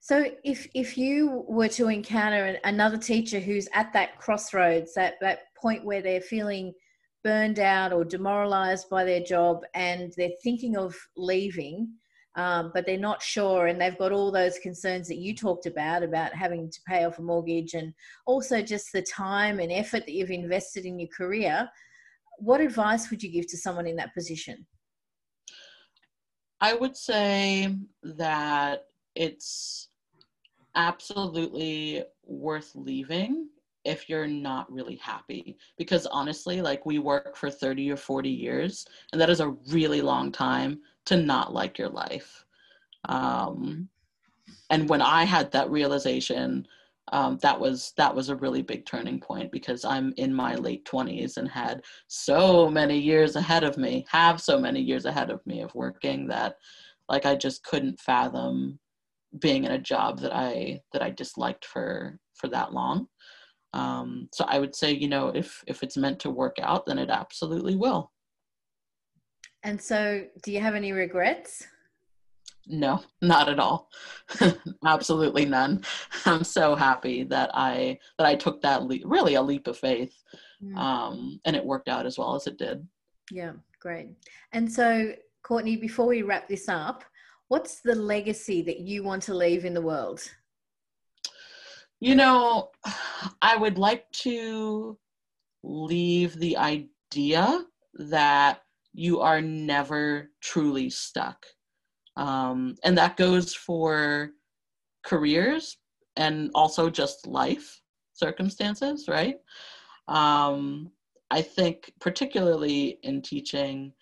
So 0.00 0.30
if 0.44 0.68
if 0.74 0.96
you 0.96 1.44
were 1.48 1.68
to 1.70 1.88
encounter 1.88 2.58
another 2.64 2.98
teacher 2.98 3.40
who's 3.40 3.68
at 3.72 3.92
that 3.92 4.18
crossroads, 4.18 4.94
that 4.94 5.14
that 5.20 5.54
point 5.56 5.84
where 5.84 6.02
they're 6.02 6.20
feeling 6.20 6.72
burned 7.24 7.58
out 7.58 7.92
or 7.92 8.04
demoralized 8.04 8.88
by 8.88 9.04
their 9.04 9.20
job 9.20 9.62
and 9.74 10.12
they're 10.16 10.30
thinking 10.44 10.76
of 10.76 10.94
leaving, 11.16 11.88
um, 12.36 12.70
but 12.74 12.84
they're 12.86 12.98
not 12.98 13.22
sure 13.22 13.66
and 13.66 13.80
they've 13.80 13.98
got 13.98 14.12
all 14.12 14.30
those 14.30 14.58
concerns 14.58 15.08
that 15.08 15.16
you 15.16 15.34
talked 15.34 15.66
about 15.66 16.02
about 16.02 16.34
having 16.34 16.70
to 16.70 16.78
pay 16.86 17.04
off 17.04 17.18
a 17.18 17.22
mortgage 17.22 17.74
and 17.74 17.92
also 18.26 18.62
just 18.62 18.92
the 18.92 19.02
time 19.02 19.58
and 19.58 19.72
effort 19.72 20.04
that 20.04 20.12
you've 20.12 20.30
invested 20.30 20.84
in 20.84 20.98
your 20.98 21.08
career 21.08 21.68
what 22.38 22.60
advice 22.60 23.10
would 23.10 23.22
you 23.22 23.30
give 23.30 23.46
to 23.46 23.56
someone 23.56 23.86
in 23.86 23.96
that 23.96 24.12
position 24.14 24.66
i 26.60 26.74
would 26.74 26.96
say 26.96 27.74
that 28.02 28.86
it's 29.14 29.88
absolutely 30.74 32.04
worth 32.24 32.72
leaving 32.74 33.48
if 33.84 34.08
you're 34.08 34.26
not 34.26 34.70
really 34.70 34.96
happy 34.96 35.56
because 35.78 36.06
honestly 36.06 36.60
like 36.60 36.84
we 36.84 36.98
work 36.98 37.36
for 37.36 37.50
30 37.50 37.92
or 37.92 37.96
40 37.96 38.28
years 38.28 38.86
and 39.12 39.20
that 39.20 39.30
is 39.30 39.40
a 39.40 39.54
really 39.70 40.02
long 40.02 40.32
time 40.32 40.80
to 41.06 41.16
not 41.16 41.54
like 41.54 41.78
your 41.78 41.88
life. 41.88 42.44
Um, 43.08 43.88
and 44.70 44.88
when 44.88 45.00
I 45.00 45.24
had 45.24 45.52
that 45.52 45.70
realization, 45.70 46.66
um, 47.12 47.38
that 47.42 47.58
was 47.58 47.92
that 47.96 48.14
was 48.14 48.28
a 48.28 48.36
really 48.36 48.62
big 48.62 48.84
turning 48.84 49.20
point 49.20 49.52
because 49.52 49.84
I'm 49.84 50.12
in 50.16 50.34
my 50.34 50.56
late 50.56 50.84
20s 50.84 51.36
and 51.36 51.48
had 51.48 51.82
so 52.08 52.68
many 52.68 52.98
years 52.98 53.36
ahead 53.36 53.62
of 53.62 53.78
me, 53.78 54.04
have 54.10 54.40
so 54.40 54.58
many 54.58 54.80
years 54.80 55.04
ahead 55.04 55.30
of 55.30 55.44
me 55.46 55.62
of 55.62 55.74
working 55.74 56.26
that 56.28 56.56
like 57.08 57.24
I 57.24 57.36
just 57.36 57.62
couldn't 57.64 58.00
fathom 58.00 58.78
being 59.38 59.64
in 59.64 59.72
a 59.72 59.78
job 59.78 60.20
that 60.20 60.34
I 60.34 60.80
that 60.92 61.02
I 61.02 61.10
disliked 61.10 61.64
for 61.64 62.18
for 62.34 62.48
that 62.48 62.72
long. 62.72 63.06
Um, 63.72 64.28
so 64.32 64.44
I 64.48 64.58
would 64.58 64.74
say, 64.74 64.92
you 64.92 65.08
know, 65.08 65.28
if 65.28 65.62
if 65.66 65.82
it's 65.82 65.96
meant 65.96 66.18
to 66.20 66.30
work 66.30 66.56
out, 66.60 66.86
then 66.86 66.98
it 66.98 67.10
absolutely 67.10 67.76
will. 67.76 68.10
And 69.62 69.80
so, 69.80 70.24
do 70.42 70.52
you 70.52 70.60
have 70.60 70.74
any 70.74 70.92
regrets? 70.92 71.66
No, 72.66 73.02
not 73.22 73.48
at 73.48 73.60
all. 73.60 73.88
Absolutely 74.84 75.44
none. 75.44 75.84
I'm 76.24 76.42
so 76.42 76.74
happy 76.74 77.22
that 77.24 77.50
I 77.54 77.98
that 78.18 78.26
I 78.26 78.34
took 78.34 78.60
that 78.62 78.84
leap, 78.84 79.02
really 79.04 79.34
a 79.34 79.42
leap 79.42 79.68
of 79.68 79.78
faith, 79.78 80.14
mm. 80.62 80.76
um, 80.76 81.40
and 81.44 81.54
it 81.54 81.64
worked 81.64 81.88
out 81.88 82.06
as 82.06 82.18
well 82.18 82.34
as 82.34 82.46
it 82.46 82.58
did. 82.58 82.86
Yeah, 83.30 83.52
great. 83.80 84.10
And 84.52 84.70
so, 84.70 85.12
Courtney, 85.42 85.76
before 85.76 86.06
we 86.06 86.22
wrap 86.22 86.48
this 86.48 86.68
up, 86.68 87.04
what's 87.48 87.80
the 87.80 87.94
legacy 87.94 88.62
that 88.62 88.80
you 88.80 89.04
want 89.04 89.22
to 89.24 89.34
leave 89.34 89.64
in 89.64 89.74
the 89.74 89.82
world? 89.82 90.28
You 92.00 92.14
know, 92.14 92.70
I 93.40 93.56
would 93.56 93.78
like 93.78 94.10
to 94.22 94.98
leave 95.62 96.38
the 96.38 96.56
idea 96.56 97.64
that 97.94 98.60
you 98.92 99.20
are 99.20 99.40
never 99.40 100.30
truly 100.40 100.90
stuck. 100.90 101.46
Um, 102.16 102.76
and 102.84 102.96
that 102.98 103.16
goes 103.16 103.54
for 103.54 104.30
careers 105.04 105.76
and 106.16 106.50
also 106.54 106.88
just 106.88 107.26
life 107.26 107.80
circumstances, 108.14 109.06
right? 109.08 109.36
Um, 110.08 110.90
I 111.30 111.42
think 111.42 111.92
particularly 112.00 112.98
in 113.02 113.20
teaching, 113.20 113.92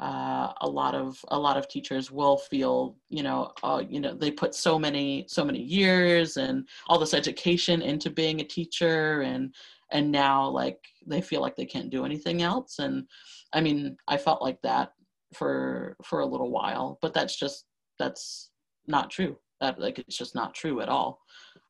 uh, 0.00 0.52
a 0.60 0.68
lot 0.68 0.94
of 0.94 1.24
a 1.28 1.38
lot 1.38 1.56
of 1.56 1.68
teachers 1.68 2.10
will 2.10 2.36
feel 2.36 2.96
you 3.10 3.22
know 3.22 3.52
uh, 3.62 3.80
you 3.88 4.00
know 4.00 4.12
they 4.12 4.30
put 4.30 4.52
so 4.52 4.76
many 4.76 5.24
so 5.28 5.44
many 5.44 5.60
years 5.62 6.36
and 6.36 6.66
all 6.88 6.98
this 6.98 7.14
education 7.14 7.80
into 7.80 8.10
being 8.10 8.40
a 8.40 8.44
teacher 8.44 9.20
and 9.20 9.54
and 9.92 10.10
now 10.10 10.48
like 10.48 10.80
they 11.06 11.20
feel 11.20 11.40
like 11.40 11.54
they 11.54 11.64
can't 11.64 11.90
do 11.90 12.04
anything 12.04 12.42
else 12.42 12.80
and 12.80 13.06
i 13.52 13.60
mean 13.60 13.96
i 14.08 14.16
felt 14.16 14.42
like 14.42 14.60
that 14.62 14.94
for 15.34 15.96
for 16.04 16.20
a 16.20 16.26
little 16.26 16.50
while 16.50 16.98
but 17.02 17.12
that's 17.14 17.36
just 17.36 17.66
that's 17.98 18.50
not 18.86 19.10
true 19.10 19.36
that 19.60 19.78
like 19.78 19.98
it's 19.98 20.16
just 20.16 20.34
not 20.34 20.54
true 20.54 20.80
at 20.80 20.88
all 20.88 21.20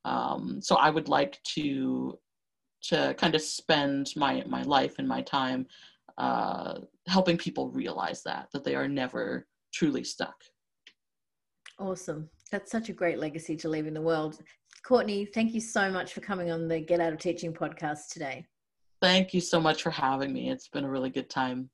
um, 0.05 0.61
so 0.61 0.77
i 0.77 0.91
would 0.91 1.09
like 1.09 1.41
to 1.45 2.19
to 2.83 3.15
kind 3.15 3.35
of 3.35 3.41
spend 3.41 4.11
my 4.17 4.43
my 4.47 4.63
life 4.63 4.97
and 4.99 5.09
my 5.09 5.23
time 5.23 5.67
uh, 6.19 6.79
helping 7.09 7.37
people 7.37 7.71
realize 7.71 8.23
that 8.23 8.49
that 8.53 8.65
they 8.65 8.75
are 8.75 8.89
never 8.89 9.47
truly 9.73 10.05
stuck 10.05 10.37
awesome 11.79 12.29
that's 12.53 12.71
such 12.71 12.89
a 12.89 12.93
great 12.93 13.19
legacy 13.19 13.57
to 13.57 13.69
leave 13.69 13.87
in 13.87 13.95
the 13.95 14.01
world 14.01 14.41
Courtney, 14.85 15.25
thank 15.25 15.55
you 15.55 15.63
so 15.63 15.91
much 15.91 16.13
for 16.13 16.21
coming 16.21 16.51
on 16.51 16.69
the 16.69 16.79
Get 16.79 17.01
Out 17.01 17.15
of 17.15 17.19
Teaching 17.19 17.55
podcast 17.55 18.09
today. 18.11 18.45
Thank 19.01 19.33
you 19.33 19.41
so 19.41 19.59
much 19.59 19.83
for 19.83 19.91
having 19.91 20.31
me. 20.31 20.51
It's 20.51 20.69
been 20.69 20.85
a 20.85 20.91
really 20.91 21.09
good 21.09 21.31
time. 21.31 21.71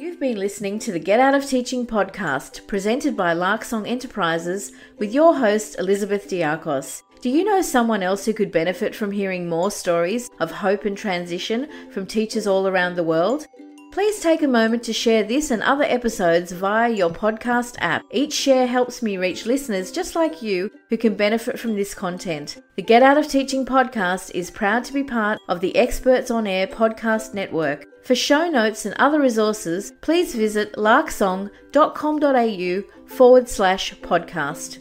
You've 0.00 0.18
been 0.18 0.38
listening 0.38 0.78
to 0.78 0.92
the 0.92 0.98
Get 0.98 1.20
Out 1.20 1.34
of 1.34 1.44
Teaching 1.44 1.86
podcast 1.86 2.66
presented 2.66 3.18
by 3.18 3.34
Larksong 3.34 3.86
Enterprises 3.86 4.72
with 4.96 5.12
your 5.12 5.36
host, 5.36 5.78
Elizabeth 5.78 6.26
Diakos. 6.26 7.02
Do 7.20 7.28
you 7.28 7.44
know 7.44 7.60
someone 7.60 8.02
else 8.02 8.24
who 8.24 8.32
could 8.32 8.50
benefit 8.50 8.94
from 8.94 9.10
hearing 9.10 9.46
more 9.46 9.70
stories 9.70 10.30
of 10.40 10.50
hope 10.50 10.86
and 10.86 10.96
transition 10.96 11.68
from 11.90 12.06
teachers 12.06 12.46
all 12.46 12.66
around 12.66 12.94
the 12.94 13.04
world? 13.04 13.46
Please 13.92 14.20
take 14.20 14.42
a 14.42 14.48
moment 14.48 14.84
to 14.84 14.92
share 14.92 15.24
this 15.24 15.50
and 15.50 15.64
other 15.64 15.82
episodes 15.82 16.52
via 16.52 16.90
your 16.90 17.10
podcast 17.10 17.74
app. 17.80 18.04
Each 18.12 18.32
share 18.32 18.68
helps 18.68 19.02
me 19.02 19.16
reach 19.16 19.46
listeners 19.46 19.90
just 19.90 20.14
like 20.14 20.42
you 20.42 20.70
who 20.90 20.96
can 20.96 21.16
benefit 21.16 21.58
from 21.58 21.74
this 21.74 21.92
content. 21.92 22.62
The 22.76 22.82
Get 22.82 23.02
Out 23.02 23.18
of 23.18 23.26
Teaching 23.26 23.66
podcast 23.66 24.30
is 24.32 24.48
proud 24.48 24.84
to 24.84 24.92
be 24.92 25.02
part 25.02 25.40
of 25.48 25.60
the 25.60 25.74
Experts 25.74 26.30
on 26.30 26.46
Air 26.46 26.68
podcast 26.68 27.34
network. 27.34 27.88
For 28.04 28.14
show 28.14 28.48
notes 28.48 28.86
and 28.86 28.94
other 28.94 29.20
resources, 29.20 29.92
please 30.00 30.36
visit 30.36 30.74
larksong.com.au 30.74 32.82
forward 33.06 33.48
slash 33.48 33.94
podcast. 33.96 34.78